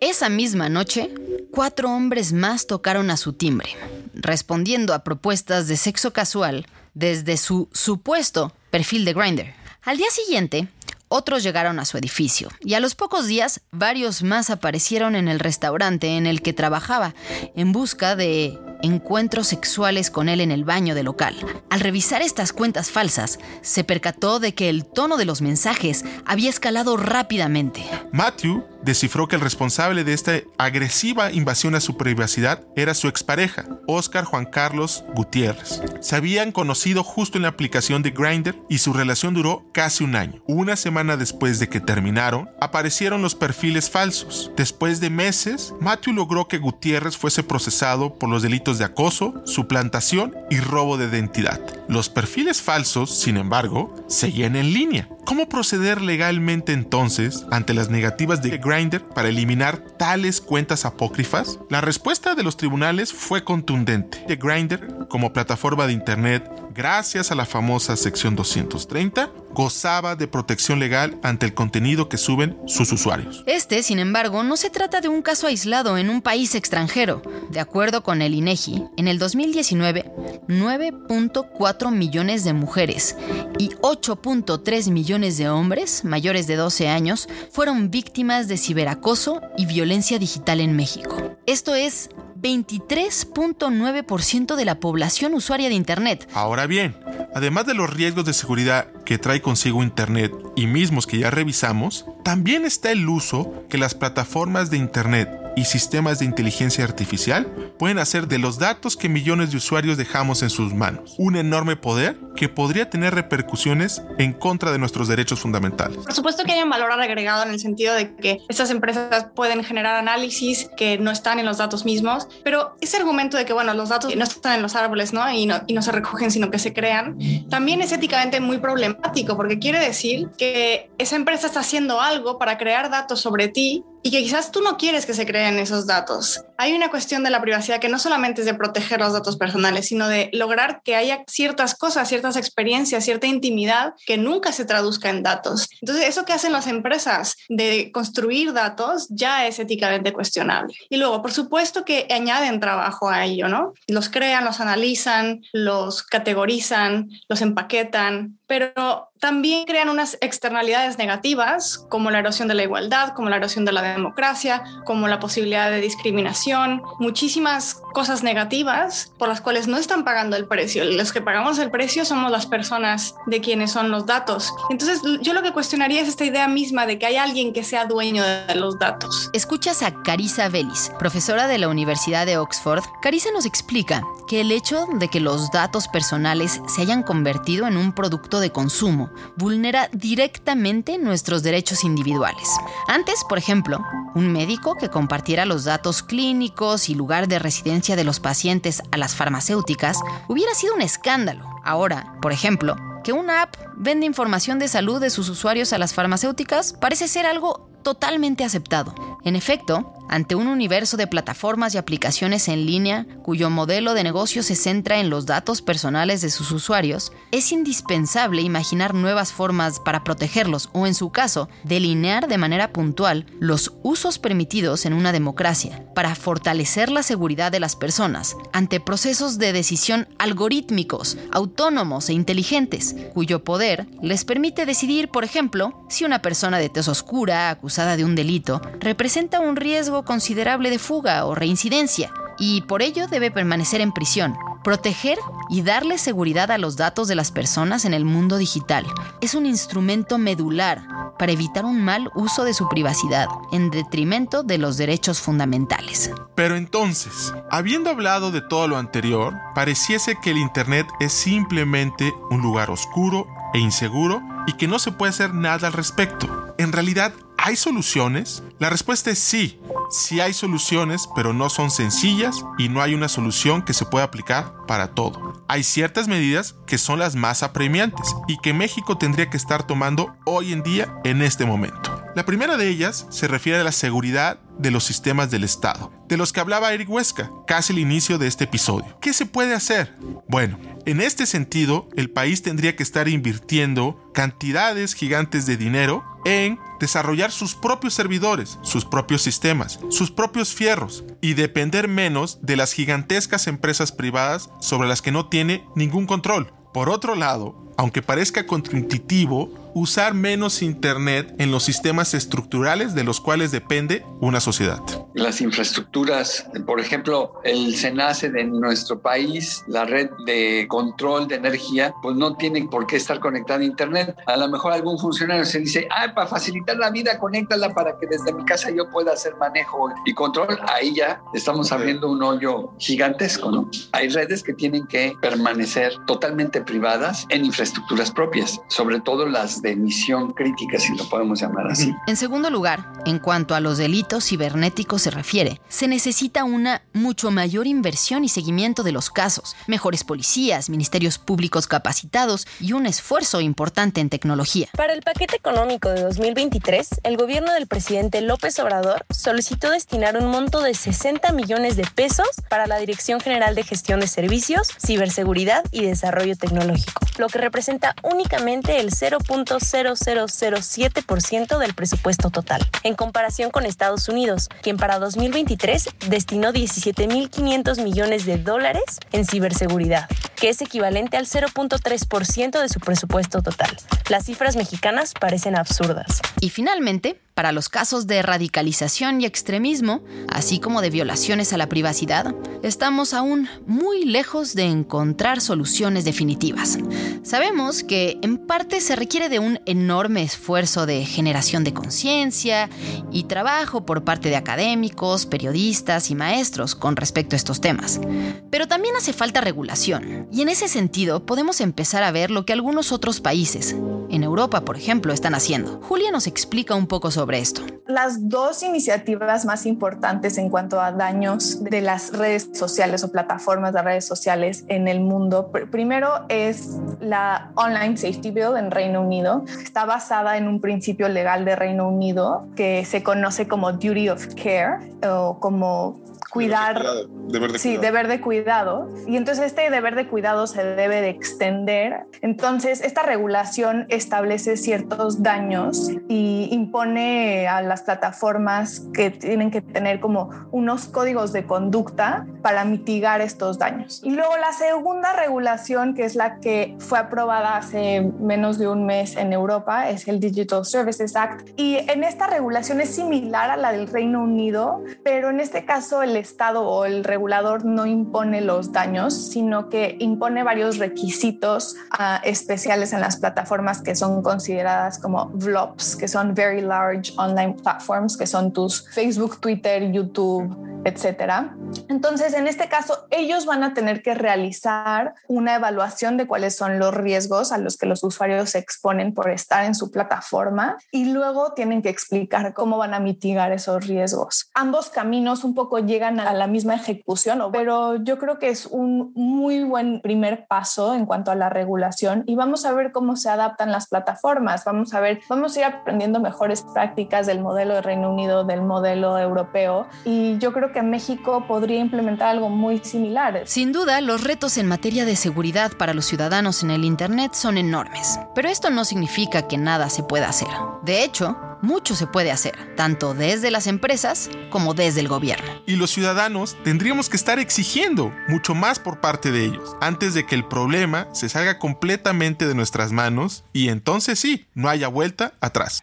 Esa 0.00 0.28
misma 0.28 0.68
noche, 0.68 1.08
cuatro 1.50 1.90
hombres 1.90 2.34
más 2.34 2.66
tocaron 2.66 3.08
a 3.08 3.16
su 3.16 3.32
timbre, 3.32 3.70
respondiendo 4.12 4.92
a 4.92 5.02
propuestas 5.02 5.66
de 5.66 5.78
sexo 5.78 6.12
casual 6.12 6.66
desde 6.92 7.38
su 7.38 7.70
supuesto 7.72 8.52
perfil 8.76 9.06
de 9.06 9.14
Grindr. 9.14 9.54
Al 9.84 9.96
día 9.96 10.10
siguiente, 10.10 10.68
otros 11.08 11.42
llegaron 11.42 11.78
a 11.78 11.86
su 11.86 11.96
edificio 11.96 12.50
y 12.60 12.74
a 12.74 12.80
los 12.80 12.94
pocos 12.94 13.26
días 13.26 13.62
varios 13.70 14.22
más 14.22 14.50
aparecieron 14.50 15.16
en 15.16 15.28
el 15.28 15.40
restaurante 15.40 16.18
en 16.18 16.26
el 16.26 16.42
que 16.42 16.52
trabajaba 16.52 17.14
en 17.54 17.72
busca 17.72 18.16
de 18.16 18.58
encuentros 18.82 19.48
sexuales 19.48 20.10
con 20.10 20.28
él 20.28 20.40
en 20.40 20.50
el 20.50 20.64
baño 20.64 20.94
del 20.94 21.06
local. 21.06 21.34
Al 21.70 21.80
revisar 21.80 22.22
estas 22.22 22.52
cuentas 22.52 22.90
falsas, 22.90 23.38
se 23.62 23.84
percató 23.84 24.40
de 24.40 24.54
que 24.54 24.68
el 24.68 24.84
tono 24.84 25.16
de 25.16 25.24
los 25.24 25.42
mensajes 25.42 26.04
había 26.24 26.50
escalado 26.50 26.96
rápidamente. 26.96 27.84
Matthew 28.12 28.64
descifró 28.82 29.26
que 29.26 29.36
el 29.36 29.42
responsable 29.42 30.04
de 30.04 30.12
esta 30.12 30.40
agresiva 30.58 31.32
invasión 31.32 31.74
a 31.74 31.80
su 31.80 31.96
privacidad 31.96 32.64
era 32.76 32.94
su 32.94 33.08
expareja, 33.08 33.64
Oscar 33.86 34.24
Juan 34.24 34.46
Carlos 34.46 35.04
Gutiérrez. 35.14 35.82
Se 36.00 36.16
habían 36.16 36.52
conocido 36.52 37.02
justo 37.02 37.36
en 37.36 37.42
la 37.42 37.48
aplicación 37.48 38.02
de 38.02 38.10
Grindr 38.10 38.56
y 38.68 38.78
su 38.78 38.92
relación 38.92 39.34
duró 39.34 39.64
casi 39.72 40.04
un 40.04 40.16
año. 40.16 40.42
Una 40.46 40.76
semana 40.76 41.16
después 41.16 41.58
de 41.58 41.68
que 41.68 41.80
terminaron, 41.80 42.48
aparecieron 42.60 43.22
los 43.22 43.34
perfiles 43.34 43.90
falsos. 43.90 44.50
Después 44.56 45.00
de 45.00 45.10
meses, 45.10 45.74
Matthew 45.80 46.14
logró 46.14 46.48
que 46.48 46.58
Gutiérrez 46.58 47.16
fuese 47.16 47.42
procesado 47.42 48.18
por 48.18 48.28
los 48.28 48.42
delitos 48.42 48.65
de 48.74 48.84
acoso, 48.84 49.34
suplantación 49.44 50.34
y 50.50 50.60
robo 50.60 50.98
de 50.98 51.06
identidad. 51.06 51.60
Los 51.88 52.08
perfiles 52.08 52.60
falsos, 52.60 53.16
sin 53.16 53.36
embargo, 53.36 53.94
seguían 54.08 54.56
en 54.56 54.72
línea. 54.72 55.08
¿Cómo 55.26 55.48
proceder 55.48 56.02
legalmente 56.02 56.72
entonces 56.72 57.46
ante 57.50 57.74
las 57.74 57.90
negativas 57.90 58.42
de 58.42 58.58
Grindr 58.58 59.02
para 59.02 59.28
eliminar 59.28 59.80
tales 59.98 60.40
cuentas 60.40 60.84
apócrifas? 60.84 61.58
La 61.68 61.80
respuesta 61.80 62.36
de 62.36 62.44
los 62.44 62.56
tribunales 62.56 63.12
fue 63.12 63.42
contundente. 63.42 64.24
De 64.28 64.36
Grindr, 64.36 65.08
como 65.08 65.32
plataforma 65.32 65.88
de 65.88 65.94
internet, 65.94 66.48
gracias 66.72 67.32
a 67.32 67.34
la 67.34 67.44
famosa 67.44 67.96
sección 67.96 68.36
230, 68.36 69.30
gozaba 69.52 70.14
de 70.14 70.28
protección 70.28 70.78
legal 70.78 71.18
ante 71.22 71.46
el 71.46 71.54
contenido 71.54 72.08
que 72.08 72.18
suben 72.18 72.56
sus 72.66 72.92
usuarios. 72.92 73.42
Este, 73.46 73.82
sin 73.82 73.98
embargo, 73.98 74.44
no 74.44 74.56
se 74.56 74.68
trata 74.68 75.00
de 75.00 75.08
un 75.08 75.22
caso 75.22 75.46
aislado 75.46 75.96
en 75.96 76.10
un 76.10 76.20
país 76.20 76.54
extranjero. 76.54 77.22
De 77.50 77.58
acuerdo 77.58 78.02
con 78.02 78.20
el 78.20 78.34
INEGI, 78.34 78.84
en 78.98 79.08
el 79.08 79.18
2019, 79.18 80.12
9.4 80.46 81.90
millones 81.90 82.44
de 82.44 82.52
mujeres 82.52 83.16
y 83.58 83.70
8.3 83.70 84.90
millones 84.90 85.15
de 85.16 85.48
hombres 85.48 86.04
mayores 86.04 86.46
de 86.46 86.56
12 86.56 86.88
años 86.88 87.26
fueron 87.50 87.90
víctimas 87.90 88.48
de 88.48 88.58
ciberacoso 88.58 89.40
y 89.56 89.64
violencia 89.64 90.18
digital 90.18 90.60
en 90.60 90.76
México. 90.76 91.38
Esto 91.46 91.74
es 91.74 92.10
23.9% 92.42 94.56
de 94.56 94.64
la 94.66 94.78
población 94.78 95.32
usuaria 95.32 95.70
de 95.70 95.74
Internet. 95.74 96.28
Ahora 96.34 96.66
bien, 96.66 96.94
además 97.34 97.64
de 97.64 97.72
los 97.72 97.88
riesgos 97.88 98.26
de 98.26 98.34
seguridad 98.34 98.88
que 99.06 99.16
trae 99.16 99.40
consigo 99.40 99.82
Internet 99.82 100.34
y 100.54 100.66
mismos 100.66 101.06
que 101.06 101.20
ya 101.20 101.30
revisamos, 101.30 102.04
también 102.22 102.66
está 102.66 102.92
el 102.92 103.08
uso 103.08 103.64
que 103.70 103.78
las 103.78 103.94
plataformas 103.94 104.68
de 104.68 104.76
Internet 104.76 105.45
y 105.56 105.64
sistemas 105.64 106.20
de 106.20 106.26
inteligencia 106.26 106.84
artificial 106.84 107.46
pueden 107.78 107.98
hacer 107.98 108.28
de 108.28 108.38
los 108.38 108.58
datos 108.58 108.96
que 108.96 109.08
millones 109.08 109.50
de 109.50 109.56
usuarios 109.56 109.96
dejamos 109.96 110.42
en 110.42 110.50
sus 110.50 110.74
manos. 110.74 111.14
Un 111.18 111.34
enorme 111.36 111.76
poder 111.76 112.18
que 112.36 112.48
podría 112.48 112.90
tener 112.90 113.14
repercusiones 113.14 114.02
en 114.18 114.34
contra 114.34 114.70
de 114.70 114.78
nuestros 114.78 115.08
derechos 115.08 115.40
fundamentales. 115.40 115.96
Por 115.96 116.12
supuesto 116.12 116.44
que 116.44 116.52
hay 116.52 116.62
un 116.62 116.68
valor 116.68 116.92
agregado 116.92 117.42
en 117.42 117.50
el 117.50 117.58
sentido 117.58 117.94
de 117.94 118.14
que 118.14 118.40
estas 118.48 118.70
empresas 118.70 119.28
pueden 119.34 119.64
generar 119.64 119.96
análisis 119.96 120.68
que 120.76 120.98
no 120.98 121.10
están 121.10 121.38
en 121.38 121.46
los 121.46 121.56
datos 121.56 121.86
mismos, 121.86 122.28
pero 122.44 122.74
ese 122.82 122.98
argumento 122.98 123.38
de 123.38 123.46
que, 123.46 123.54
bueno, 123.54 123.72
los 123.72 123.88
datos 123.88 124.14
no 124.14 124.24
están 124.24 124.56
en 124.56 124.62
los 124.62 124.74
árboles, 124.76 125.14
¿no? 125.14 125.30
Y 125.32 125.46
no, 125.46 125.62
y 125.66 125.72
no 125.72 125.80
se 125.80 125.92
recogen, 125.92 126.30
sino 126.30 126.50
que 126.50 126.58
se 126.58 126.74
crean, 126.74 127.18
también 127.48 127.80
es 127.80 127.92
éticamente 127.92 128.40
muy 128.40 128.58
problemático 128.58 129.36
porque 129.36 129.58
quiere 129.58 129.78
decir 129.78 130.28
que 130.36 130.90
esa 130.98 131.16
empresa 131.16 131.46
está 131.46 131.60
haciendo 131.60 132.00
algo 132.02 132.38
para 132.38 132.58
crear 132.58 132.90
datos 132.90 133.20
sobre 133.20 133.48
ti 133.48 133.84
y 134.02 134.10
que 134.10 134.22
quizás 134.22 134.52
tú 134.52 134.60
no 134.62 134.76
quieres 134.76 135.06
que 135.06 135.14
se 135.14 135.26
creen 135.26 135.58
esos 135.58 135.86
datos. 135.86 136.42
Hay 136.58 136.72
una 136.72 136.90
cuestión 136.90 137.24
de 137.24 137.30
la 137.30 137.42
privacidad 137.42 137.80
que 137.80 137.88
no 137.88 137.98
solamente 137.98 138.40
es 138.40 138.46
de 138.46 138.54
proteger 138.54 139.00
los 139.00 139.12
datos 139.12 139.36
personales, 139.36 139.88
sino 139.88 140.08
de 140.08 140.30
lograr 140.32 140.80
que 140.84 140.96
haya 140.96 141.24
ciertas 141.26 141.74
cosas, 141.74 142.08
ciertas 142.08 142.36
experiencias, 142.36 143.04
cierta 143.04 143.26
intimidad 143.26 143.94
que 144.06 144.16
nunca 144.16 144.52
se 144.52 144.64
traduzca 144.64 145.10
en 145.10 145.22
datos. 145.22 145.68
Entonces, 145.80 146.08
eso 146.08 146.24
que 146.24 146.32
hacen 146.32 146.52
las 146.52 146.66
empresas 146.66 147.36
de 147.48 147.90
construir 147.92 148.52
datos 148.52 149.06
ya 149.10 149.46
es 149.46 149.58
éticamente 149.58 150.12
cuestionable. 150.12 150.74
Y 150.88 150.96
luego, 150.96 151.20
por 151.20 151.32
supuesto 151.32 151.84
que 151.84 152.06
añaden 152.10 152.60
trabajo 152.60 153.10
a 153.10 153.24
ello, 153.24 153.48
¿no? 153.48 153.74
Los 153.88 154.08
crean, 154.08 154.44
los 154.44 154.60
analizan, 154.60 155.42
los 155.52 156.02
categorizan, 156.02 157.10
los 157.28 157.42
empaquetan, 157.42 158.38
pero 158.46 159.10
también 159.18 159.64
crean 159.64 159.88
unas 159.88 160.18
externalidades 160.20 160.98
negativas 160.98 161.78
como 161.88 162.10
la 162.10 162.18
erosión 162.18 162.48
de 162.48 162.54
la 162.54 162.62
igualdad, 162.62 163.14
como 163.14 163.28
la 163.28 163.36
erosión 163.36 163.64
de 163.64 163.72
la 163.72 163.82
democracia, 163.82 164.62
como 164.84 165.08
la 165.08 165.18
posibilidad 165.18 165.70
de 165.70 165.80
discriminación, 165.80 166.82
muchísimas 166.98 167.80
cosas 167.92 168.22
negativas 168.22 169.12
por 169.18 169.28
las 169.28 169.40
cuales 169.40 169.68
no 169.68 169.78
están 169.78 170.04
pagando 170.04 170.36
el 170.36 170.46
precio. 170.46 170.84
Los 170.84 171.12
que 171.12 171.22
pagamos 171.22 171.58
el 171.58 171.70
precio 171.70 172.04
somos 172.04 172.30
las 172.30 172.46
personas 172.46 173.14
de 173.26 173.40
quienes 173.40 173.72
son 173.72 173.90
los 173.90 174.06
datos. 174.06 174.52
Entonces 174.70 175.00
yo 175.22 175.32
lo 175.32 175.42
que 175.42 175.52
cuestionaría 175.52 176.02
es 176.02 176.08
esta 176.08 176.24
idea 176.24 176.46
misma 176.46 176.86
de 176.86 176.98
que 176.98 177.06
hay 177.06 177.16
alguien 177.16 177.52
que 177.52 177.64
sea 177.64 177.86
dueño 177.86 178.22
de 178.22 178.54
los 178.54 178.78
datos. 178.78 179.30
Escuchas 179.32 179.82
a 179.82 180.02
Carissa 180.02 180.48
Bellis, 180.48 180.92
profesora 180.98 181.48
de 181.48 181.58
la 181.58 181.68
Universidad 181.68 182.26
de 182.26 182.36
Oxford. 182.36 182.84
Carissa 183.00 183.30
nos 183.32 183.46
explica 183.46 184.02
que 184.28 184.40
el 184.40 184.52
hecho 184.52 184.86
de 184.92 185.08
que 185.08 185.20
los 185.20 185.50
datos 185.50 185.88
personales 185.88 186.60
se 186.68 186.82
hayan 186.82 187.02
convertido 187.02 187.66
en 187.66 187.76
un 187.76 187.92
producto 187.92 188.35
de 188.40 188.50
consumo 188.50 189.10
vulnera 189.36 189.88
directamente 189.92 190.98
nuestros 190.98 191.42
derechos 191.42 191.84
individuales. 191.84 192.48
Antes, 192.88 193.24
por 193.28 193.38
ejemplo, 193.38 193.84
un 194.14 194.32
médico 194.32 194.76
que 194.76 194.88
compartiera 194.88 195.44
los 195.44 195.64
datos 195.64 196.02
clínicos 196.02 196.88
y 196.88 196.94
lugar 196.94 197.28
de 197.28 197.38
residencia 197.38 197.96
de 197.96 198.04
los 198.04 198.20
pacientes 198.20 198.82
a 198.90 198.96
las 198.96 199.14
farmacéuticas 199.14 199.98
hubiera 200.28 200.54
sido 200.54 200.74
un 200.74 200.82
escándalo. 200.82 201.48
Ahora, 201.64 202.14
por 202.22 202.32
ejemplo, 202.32 202.76
que 203.04 203.12
una 203.12 203.42
app 203.42 203.54
vende 203.76 204.06
información 204.06 204.58
de 204.58 204.68
salud 204.68 205.00
de 205.00 205.10
sus 205.10 205.28
usuarios 205.28 205.72
a 205.72 205.78
las 205.78 205.94
farmacéuticas 205.94 206.72
parece 206.72 207.08
ser 207.08 207.26
algo 207.26 207.70
totalmente 207.82 208.42
aceptado. 208.42 208.94
En 209.24 209.36
efecto, 209.36 209.92
ante 210.08 210.34
un 210.34 210.46
universo 210.46 210.96
de 210.96 211.06
plataformas 211.06 211.74
y 211.74 211.78
aplicaciones 211.78 212.48
en 212.48 212.66
línea 212.66 213.06
cuyo 213.22 213.50
modelo 213.50 213.94
de 213.94 214.04
negocio 214.04 214.42
se 214.42 214.54
centra 214.54 214.98
en 214.98 215.10
los 215.10 215.26
datos 215.26 215.62
personales 215.62 216.20
de 216.20 216.30
sus 216.30 216.52
usuarios, 216.52 217.12
es 217.32 217.52
indispensable 217.52 218.42
imaginar 218.42 218.94
nuevas 218.94 219.32
formas 219.32 219.80
para 219.80 220.04
protegerlos 220.04 220.68
o, 220.72 220.86
en 220.86 220.94
su 220.94 221.10
caso, 221.10 221.48
delinear 221.64 222.28
de 222.28 222.38
manera 222.38 222.72
puntual 222.72 223.26
los 223.40 223.72
usos 223.82 224.18
permitidos 224.18 224.86
en 224.86 224.92
una 224.92 225.12
democracia 225.12 225.84
para 225.94 226.14
fortalecer 226.14 226.90
la 226.90 227.02
seguridad 227.02 227.52
de 227.52 227.60
las 227.60 227.76
personas 227.76 228.36
ante 228.52 228.80
procesos 228.80 229.38
de 229.38 229.52
decisión 229.52 230.08
algorítmicos, 230.18 231.18
autónomos 231.32 232.08
e 232.08 232.12
inteligentes, 232.12 232.96
cuyo 233.14 233.44
poder 233.44 233.86
les 234.02 234.24
permite 234.24 234.66
decidir, 234.66 235.08
por 235.08 235.24
ejemplo, 235.24 235.84
si 235.88 236.04
una 236.04 236.22
persona 236.22 236.58
de 236.58 236.68
tez 236.68 236.88
oscura 236.88 237.50
acusada 237.50 237.96
de 237.96 238.04
un 238.04 238.14
delito 238.14 238.60
representa 238.80 239.40
un 239.40 239.56
riesgo 239.56 239.95
considerable 240.04 240.70
de 240.70 240.78
fuga 240.78 241.24
o 241.24 241.34
reincidencia 241.34 242.12
y 242.38 242.62
por 242.62 242.82
ello 242.82 243.06
debe 243.06 243.30
permanecer 243.30 243.80
en 243.80 243.92
prisión. 243.92 244.36
Proteger 244.62 245.18
y 245.48 245.62
darle 245.62 245.96
seguridad 245.96 246.50
a 246.50 246.58
los 246.58 246.76
datos 246.76 247.08
de 247.08 247.14
las 247.14 247.30
personas 247.30 247.84
en 247.84 247.94
el 247.94 248.04
mundo 248.04 248.36
digital 248.36 248.84
es 249.20 249.34
un 249.34 249.46
instrumento 249.46 250.18
medular 250.18 250.82
para 251.18 251.32
evitar 251.32 251.64
un 251.64 251.82
mal 251.82 252.10
uso 252.14 252.44
de 252.44 252.52
su 252.52 252.68
privacidad 252.68 253.28
en 253.52 253.70
detrimento 253.70 254.42
de 254.42 254.58
los 254.58 254.76
derechos 254.76 255.20
fundamentales. 255.20 256.10
Pero 256.34 256.56
entonces, 256.56 257.32
habiendo 257.50 257.90
hablado 257.90 258.30
de 258.30 258.42
todo 258.42 258.68
lo 258.68 258.76
anterior, 258.76 259.34
pareciese 259.54 260.18
que 260.20 260.32
el 260.32 260.38
Internet 260.38 260.86
es 261.00 261.12
simplemente 261.12 262.12
un 262.30 262.42
lugar 262.42 262.70
oscuro 262.70 263.26
e 263.54 263.58
inseguro 263.58 264.20
y 264.46 264.54
que 264.54 264.68
no 264.68 264.78
se 264.78 264.92
puede 264.92 265.10
hacer 265.10 265.32
nada 265.32 265.68
al 265.68 265.72
respecto. 265.72 266.54
En 266.58 266.72
realidad, 266.72 267.12
¿Hay 267.46 267.54
soluciones? 267.54 268.42
La 268.58 268.70
respuesta 268.70 269.12
es 269.12 269.20
sí. 269.20 269.60
Sí 269.88 270.18
hay 270.18 270.32
soluciones, 270.32 271.08
pero 271.14 271.32
no 271.32 271.48
son 271.48 271.70
sencillas 271.70 272.44
y 272.58 272.68
no 272.68 272.82
hay 272.82 272.92
una 272.92 273.08
solución 273.08 273.62
que 273.62 273.72
se 273.72 273.84
pueda 273.84 274.04
aplicar 274.04 274.66
para 274.66 274.94
todo. 274.96 275.44
Hay 275.46 275.62
ciertas 275.62 276.08
medidas 276.08 276.56
que 276.66 276.76
son 276.76 276.98
las 276.98 277.14
más 277.14 277.44
apremiantes 277.44 278.16
y 278.26 278.38
que 278.38 278.52
México 278.52 278.98
tendría 278.98 279.30
que 279.30 279.36
estar 279.36 279.64
tomando 279.64 280.12
hoy 280.24 280.52
en 280.52 280.64
día 280.64 280.92
en 281.04 281.22
este 281.22 281.46
momento. 281.46 281.95
La 282.16 282.24
primera 282.24 282.56
de 282.56 282.66
ellas 282.70 283.06
se 283.10 283.28
refiere 283.28 283.60
a 283.60 283.62
la 283.62 283.72
seguridad 283.72 284.40
de 284.58 284.70
los 284.70 284.84
sistemas 284.84 285.30
del 285.30 285.44
Estado, 285.44 285.92
de 286.08 286.16
los 286.16 286.32
que 286.32 286.40
hablaba 286.40 286.72
Eric 286.72 286.88
Huesca 286.88 287.30
casi 287.46 287.74
al 287.74 287.78
inicio 287.78 288.16
de 288.16 288.26
este 288.26 288.44
episodio. 288.44 288.98
¿Qué 289.02 289.12
se 289.12 289.26
puede 289.26 289.52
hacer? 289.52 289.94
Bueno, 290.26 290.58
en 290.86 291.02
este 291.02 291.26
sentido, 291.26 291.90
el 291.94 292.08
país 292.08 292.40
tendría 292.40 292.74
que 292.74 292.82
estar 292.82 293.06
invirtiendo 293.06 294.10
cantidades 294.14 294.94
gigantes 294.94 295.44
de 295.44 295.58
dinero 295.58 296.06
en 296.24 296.58
desarrollar 296.80 297.32
sus 297.32 297.54
propios 297.54 297.92
servidores, 297.92 298.58
sus 298.62 298.86
propios 298.86 299.20
sistemas, 299.20 299.78
sus 299.90 300.10
propios 300.10 300.54
fierros 300.54 301.04
y 301.20 301.34
depender 301.34 301.86
menos 301.86 302.38
de 302.40 302.56
las 302.56 302.72
gigantescas 302.72 303.46
empresas 303.46 303.92
privadas 303.92 304.48
sobre 304.58 304.88
las 304.88 305.02
que 305.02 305.12
no 305.12 305.28
tiene 305.28 305.66
ningún 305.74 306.06
control. 306.06 306.50
Por 306.72 306.88
otro 306.88 307.14
lado, 307.14 307.74
aunque 307.76 308.00
parezca 308.00 308.46
contraintuitivo, 308.46 309.65
usar 309.76 310.14
menos 310.14 310.62
Internet 310.62 311.34
en 311.36 311.50
los 311.50 311.64
sistemas 311.64 312.14
estructurales 312.14 312.94
de 312.94 313.04
los 313.04 313.20
cuales 313.20 313.52
depende 313.52 314.06
una 314.22 314.40
sociedad. 314.40 314.80
Las 315.12 315.42
infraestructuras, 315.42 316.48
por 316.64 316.80
ejemplo, 316.80 317.34
el 317.44 317.76
SENACE 317.76 318.30
de 318.30 318.44
nuestro 318.44 319.02
país, 319.02 319.62
la 319.66 319.84
red 319.84 320.08
de 320.24 320.64
control 320.70 321.28
de 321.28 321.34
energía, 321.34 321.94
pues 322.00 322.16
no 322.16 322.36
tiene 322.36 322.66
por 322.70 322.86
qué 322.86 322.96
estar 322.96 323.20
conectada 323.20 323.60
a 323.60 323.64
Internet. 323.64 324.16
A 324.26 324.38
lo 324.38 324.48
mejor 324.48 324.72
algún 324.72 324.98
funcionario 324.98 325.44
se 325.44 325.58
dice, 325.58 325.86
ah, 325.90 326.10
para 326.14 326.26
facilitar 326.26 326.78
la 326.78 326.88
vida, 326.90 327.18
conéctala 327.18 327.74
para 327.74 327.98
que 327.98 328.06
desde 328.06 328.32
mi 328.32 328.46
casa 328.46 328.70
yo 328.70 328.88
pueda 328.90 329.12
hacer 329.12 329.36
manejo 329.36 329.90
y 330.06 330.14
control. 330.14 330.58
Ahí 330.72 330.94
ya 330.94 331.20
estamos 331.34 331.70
abriendo 331.70 332.10
un 332.10 332.22
hoyo 332.22 332.72
gigantesco, 332.78 333.50
¿no? 333.50 333.70
Hay 333.92 334.08
redes 334.08 334.42
que 334.42 334.54
tienen 334.54 334.86
que 334.86 335.14
permanecer 335.20 335.92
totalmente 336.06 336.62
privadas 336.62 337.26
en 337.28 337.44
infraestructuras 337.44 338.10
propias, 338.10 338.58
sobre 338.68 339.00
todo 339.00 339.26
las 339.26 339.60
de 339.60 339.65
misión 339.74 340.32
crítica, 340.32 340.78
si 340.78 340.94
lo 340.96 341.08
podemos 341.08 341.40
llamar 341.40 341.66
así. 341.68 341.92
En 342.06 342.16
segundo 342.16 342.50
lugar, 342.50 342.92
en 343.06 343.18
cuanto 343.18 343.54
a 343.54 343.60
los 343.60 343.78
delitos 343.78 344.28
cibernéticos 344.28 345.02
se 345.02 345.10
refiere, 345.10 345.60
se 345.68 345.88
necesita 345.88 346.44
una 346.44 346.82
mucho 346.92 347.30
mayor 347.30 347.66
inversión 347.66 348.24
y 348.24 348.28
seguimiento 348.28 348.82
de 348.82 348.92
los 348.92 349.10
casos, 349.10 349.56
mejores 349.66 350.04
policías, 350.04 350.68
ministerios 350.68 351.18
públicos 351.18 351.66
capacitados 351.66 352.46
y 352.60 352.72
un 352.72 352.86
esfuerzo 352.86 353.40
importante 353.40 354.00
en 354.00 354.10
tecnología. 354.10 354.68
Para 354.76 354.92
el 354.92 355.02
paquete 355.02 355.36
económico 355.36 355.88
de 355.88 356.02
2023, 356.02 357.00
el 357.02 357.16
gobierno 357.16 357.52
del 357.52 357.66
presidente 357.66 358.20
López 358.20 358.58
Obrador 358.58 359.06
solicitó 359.10 359.70
destinar 359.70 360.16
un 360.16 360.30
monto 360.30 360.60
de 360.60 360.74
60 360.74 361.32
millones 361.32 361.76
de 361.76 361.86
pesos 361.94 362.28
para 362.48 362.66
la 362.66 362.78
Dirección 362.78 363.20
General 363.20 363.54
de 363.54 363.62
Gestión 363.62 364.00
de 364.00 364.06
Servicios, 364.06 364.68
Ciberseguridad 364.84 365.64
y 365.72 365.84
Desarrollo 365.84 366.36
Tecnológico, 366.36 367.00
lo 367.18 367.28
que 367.28 367.38
representa 367.38 367.94
únicamente 368.02 368.80
el 368.80 368.92
0. 368.92 369.18
0.0007% 369.46 371.58
del 371.58 371.74
presupuesto 371.74 372.30
total, 372.30 372.62
en 372.82 372.94
comparación 372.94 373.50
con 373.50 373.64
Estados 373.64 374.08
Unidos, 374.08 374.48
quien 374.62 374.76
para 374.76 374.98
2023 374.98 375.88
destinó 376.08 376.52
17.500 376.52 377.82
millones 377.82 378.26
de 378.26 378.38
dólares 378.38 378.84
en 379.12 379.24
ciberseguridad, 379.24 380.08
que 380.36 380.50
es 380.50 380.60
equivalente 380.60 381.16
al 381.16 381.26
0.3% 381.26 382.60
de 382.60 382.68
su 382.68 382.80
presupuesto 382.80 383.42
total. 383.42 383.76
Las 384.08 384.26
cifras 384.26 384.56
mexicanas 384.56 385.14
parecen 385.18 385.56
absurdas. 385.56 386.20
Y 386.40 386.50
finalmente, 386.50 387.20
para 387.36 387.52
los 387.52 387.68
casos 387.68 388.06
de 388.06 388.22
radicalización 388.22 389.20
y 389.20 389.26
extremismo, 389.26 390.02
así 390.26 390.58
como 390.58 390.80
de 390.80 390.88
violaciones 390.88 391.52
a 391.52 391.58
la 391.58 391.68
privacidad, 391.68 392.34
estamos 392.62 393.12
aún 393.12 393.46
muy 393.66 394.06
lejos 394.06 394.54
de 394.54 394.62
encontrar 394.62 395.42
soluciones 395.42 396.06
definitivas. 396.06 396.78
Sabemos 397.22 397.84
que 397.84 398.18
en 398.22 398.38
parte 398.38 398.80
se 398.80 398.96
requiere 398.96 399.28
de 399.28 399.38
un 399.38 399.60
enorme 399.66 400.22
esfuerzo 400.22 400.86
de 400.86 401.04
generación 401.04 401.62
de 401.62 401.74
conciencia 401.74 402.70
y 403.12 403.24
trabajo 403.24 403.84
por 403.84 404.02
parte 404.02 404.30
de 404.30 404.36
académicos, 404.36 405.26
periodistas 405.26 406.10
y 406.10 406.14
maestros 406.14 406.74
con 406.74 406.96
respecto 406.96 407.36
a 407.36 407.36
estos 407.36 407.60
temas. 407.60 408.00
Pero 408.48 408.66
también 408.66 408.96
hace 408.96 409.12
falta 409.12 409.42
regulación, 409.42 410.26
y 410.32 410.40
en 410.40 410.48
ese 410.48 410.68
sentido 410.68 411.26
podemos 411.26 411.60
empezar 411.60 412.02
a 412.02 412.12
ver 412.12 412.30
lo 412.30 412.46
que 412.46 412.54
algunos 412.54 412.92
otros 412.92 413.20
países, 413.20 413.76
en 414.08 414.22
Europa 414.22 414.64
por 414.64 414.78
ejemplo, 414.78 415.12
están 415.12 415.34
haciendo. 415.34 415.82
Julia 415.82 416.10
nos 416.10 416.26
explica 416.26 416.74
un 416.74 416.86
poco 416.86 417.10
sobre 417.10 417.25
esto? 417.34 417.62
Las 417.86 418.28
dos 418.28 418.62
iniciativas 418.62 419.44
más 419.44 419.66
importantes 419.66 420.38
en 420.38 420.48
cuanto 420.48 420.80
a 420.80 420.92
daños 420.92 421.62
de 421.62 421.80
las 421.80 422.16
redes 422.16 422.50
sociales 422.52 423.04
o 423.04 423.10
plataformas 423.10 423.72
de 423.74 423.82
redes 423.82 424.06
sociales 424.06 424.64
en 424.68 424.88
el 424.88 425.00
mundo, 425.00 425.50
primero 425.70 426.26
es 426.28 426.76
la 427.00 427.50
Online 427.54 427.96
Safety 427.96 428.30
Bill 428.30 428.56
en 428.58 428.70
Reino 428.70 429.02
Unido. 429.02 429.44
Está 429.62 429.84
basada 429.84 430.36
en 430.36 430.48
un 430.48 430.60
principio 430.60 431.08
legal 431.08 431.44
de 431.44 431.56
Reino 431.56 431.88
Unido 431.88 432.48
que 432.56 432.84
se 432.84 433.02
conoce 433.02 433.48
como 433.48 433.72
Duty 433.72 434.08
of 434.08 434.26
Care 434.34 434.92
o 435.08 435.38
como 435.40 436.00
cuidar, 436.36 436.84
deber 437.28 437.52
de 437.52 437.58
sí, 437.58 437.68
cuidado. 437.68 437.82
deber 437.82 438.08
de 438.08 438.20
cuidado. 438.20 438.88
Y 439.06 439.16
entonces 439.16 439.46
este 439.46 439.70
deber 439.70 439.94
de 439.94 440.06
cuidado 440.06 440.46
se 440.46 440.62
debe 440.64 441.00
de 441.00 441.08
extender. 441.08 442.04
Entonces 442.20 442.82
esta 442.82 443.02
regulación 443.02 443.86
establece 443.88 444.56
ciertos 444.56 445.22
daños 445.22 445.90
y 446.08 446.48
impone 446.50 447.15
a 447.48 447.62
las 447.62 447.82
plataformas 447.82 448.82
que 448.92 449.10
tienen 449.10 449.50
que 449.50 449.60
tener 449.60 450.00
como 450.00 450.30
unos 450.50 450.86
códigos 450.86 451.32
de 451.32 451.46
conducta 451.46 452.26
para 452.42 452.64
mitigar 452.64 453.20
estos 453.20 453.58
daños. 453.58 454.00
Y 454.04 454.10
luego 454.10 454.36
la 454.36 454.52
segunda 454.52 455.12
regulación, 455.12 455.94
que 455.94 456.04
es 456.04 456.14
la 456.14 456.40
que 456.40 456.76
fue 456.78 456.98
aprobada 456.98 457.56
hace 457.56 458.00
menos 458.20 458.58
de 458.58 458.68
un 458.68 458.86
mes 458.86 459.16
en 459.16 459.32
Europa, 459.32 459.88
es 459.90 460.06
el 460.08 460.20
Digital 460.20 460.64
Services 460.64 461.16
Act. 461.16 461.50
Y 461.56 461.76
en 461.90 462.04
esta 462.04 462.26
regulación 462.26 462.80
es 462.80 462.94
similar 462.94 463.50
a 463.50 463.56
la 463.56 463.72
del 463.72 463.88
Reino 463.88 464.22
Unido, 464.22 464.82
pero 465.04 465.30
en 465.30 465.40
este 465.40 465.64
caso 465.64 466.02
el 466.02 466.16
Estado 466.16 466.62
o 466.68 466.84
el 466.84 467.04
regulador 467.04 467.64
no 467.64 467.86
impone 467.86 468.40
los 468.40 468.72
daños, 468.72 469.30
sino 469.30 469.68
que 469.68 469.96
impone 470.00 470.42
varios 470.42 470.78
requisitos 470.78 471.76
uh, 471.92 472.18
especiales 472.24 472.92
en 472.92 473.00
las 473.00 473.16
plataformas 473.16 473.82
que 473.82 473.94
son 473.94 474.22
consideradas 474.22 474.98
como 474.98 475.30
VLOPs, 475.34 475.96
que 475.96 476.08
son 476.08 476.34
Very 476.34 476.60
Large 476.60 477.05
Online 477.16 477.54
Platforms, 477.54 478.16
que 478.16 478.26
son 478.26 478.52
tus 478.52 478.88
Facebook, 478.90 479.40
Twitter, 479.40 479.90
YouTube, 479.92 480.66
etcétera. 480.86 481.56
Entonces, 481.88 482.32
en 482.34 482.46
este 482.46 482.68
caso, 482.68 483.06
ellos 483.10 483.44
van 483.44 483.64
a 483.64 483.74
tener 483.74 484.02
que 484.02 484.14
realizar 484.14 485.14
una 485.26 485.56
evaluación 485.56 486.16
de 486.16 486.26
cuáles 486.26 486.56
son 486.56 486.78
los 486.78 486.94
riesgos 486.94 487.50
a 487.50 487.58
los 487.58 487.76
que 487.76 487.86
los 487.86 488.04
usuarios 488.04 488.50
se 488.50 488.58
exponen 488.58 489.12
por 489.12 489.28
estar 489.30 489.64
en 489.64 489.74
su 489.74 489.90
plataforma 489.90 490.78
y 490.92 491.06
luego 491.12 491.52
tienen 491.54 491.82
que 491.82 491.88
explicar 491.88 492.54
cómo 492.54 492.78
van 492.78 492.94
a 492.94 493.00
mitigar 493.00 493.50
esos 493.50 493.86
riesgos. 493.86 494.48
Ambos 494.54 494.88
caminos 494.88 495.42
un 495.42 495.54
poco 495.54 495.80
llegan 495.80 496.20
a 496.20 496.32
la 496.32 496.46
misma 496.46 496.76
ejecución, 496.76 497.42
pero 497.50 497.96
yo 497.96 498.18
creo 498.18 498.38
que 498.38 498.48
es 498.48 498.66
un 498.66 499.12
muy 499.14 499.64
buen 499.64 500.00
primer 500.00 500.46
paso 500.46 500.94
en 500.94 501.04
cuanto 501.04 501.32
a 501.32 501.34
la 501.34 501.48
regulación 501.48 502.22
y 502.26 502.36
vamos 502.36 502.64
a 502.64 502.72
ver 502.72 502.92
cómo 502.92 503.16
se 503.16 503.28
adaptan 503.28 503.72
las 503.72 503.88
plataformas. 503.88 504.64
Vamos 504.64 504.94
a 504.94 505.00
ver, 505.00 505.20
vamos 505.28 505.56
a 505.56 505.60
ir 505.60 505.64
aprendiendo 505.64 506.20
mejores 506.20 506.62
prácticas 506.62 506.95
del 506.96 507.40
modelo 507.40 507.74
de 507.74 507.82
Reino 507.82 508.10
Unido, 508.10 508.44
del 508.44 508.62
modelo 508.62 509.18
europeo 509.18 509.86
y 510.06 510.38
yo 510.38 510.52
creo 510.52 510.72
que 510.72 510.82
México 510.82 511.44
podría 511.46 511.78
implementar 511.78 512.28
algo 512.28 512.48
muy 512.48 512.78
similar. 512.78 513.42
Sin 513.44 513.70
duda, 513.70 514.00
los 514.00 514.24
retos 514.24 514.56
en 514.56 514.66
materia 514.66 515.04
de 515.04 515.14
seguridad 515.14 515.72
para 515.76 515.92
los 515.92 516.06
ciudadanos 516.06 516.62
en 516.62 516.70
el 516.70 516.84
Internet 516.84 517.34
son 517.34 517.58
enormes, 517.58 518.18
pero 518.34 518.48
esto 518.48 518.70
no 518.70 518.86
significa 518.86 519.46
que 519.46 519.58
nada 519.58 519.90
se 519.90 520.02
pueda 520.04 520.30
hacer. 520.30 520.48
De 520.84 521.04
hecho, 521.04 521.36
mucho 521.62 521.94
se 521.94 522.06
puede 522.06 522.30
hacer, 522.30 522.54
tanto 522.76 523.14
desde 523.14 523.50
las 523.50 523.66
empresas 523.66 524.30
como 524.50 524.74
desde 524.74 525.00
el 525.00 525.08
gobierno. 525.08 525.50
Y 525.66 525.76
los 525.76 525.90
ciudadanos 525.90 526.56
tendríamos 526.64 527.08
que 527.08 527.16
estar 527.16 527.38
exigiendo 527.38 528.12
mucho 528.28 528.54
más 528.54 528.78
por 528.78 529.00
parte 529.00 529.32
de 529.32 529.44
ellos, 529.44 529.76
antes 529.80 530.14
de 530.14 530.24
que 530.24 530.34
el 530.34 530.46
problema 530.46 531.08
se 531.12 531.28
salga 531.28 531.58
completamente 531.58 532.46
de 532.46 532.54
nuestras 532.54 532.92
manos 532.92 533.44
y 533.52 533.68
entonces 533.68 534.18
sí, 534.18 534.46
no 534.54 534.68
haya 534.68 534.88
vuelta 534.88 535.34
atrás. 535.40 535.82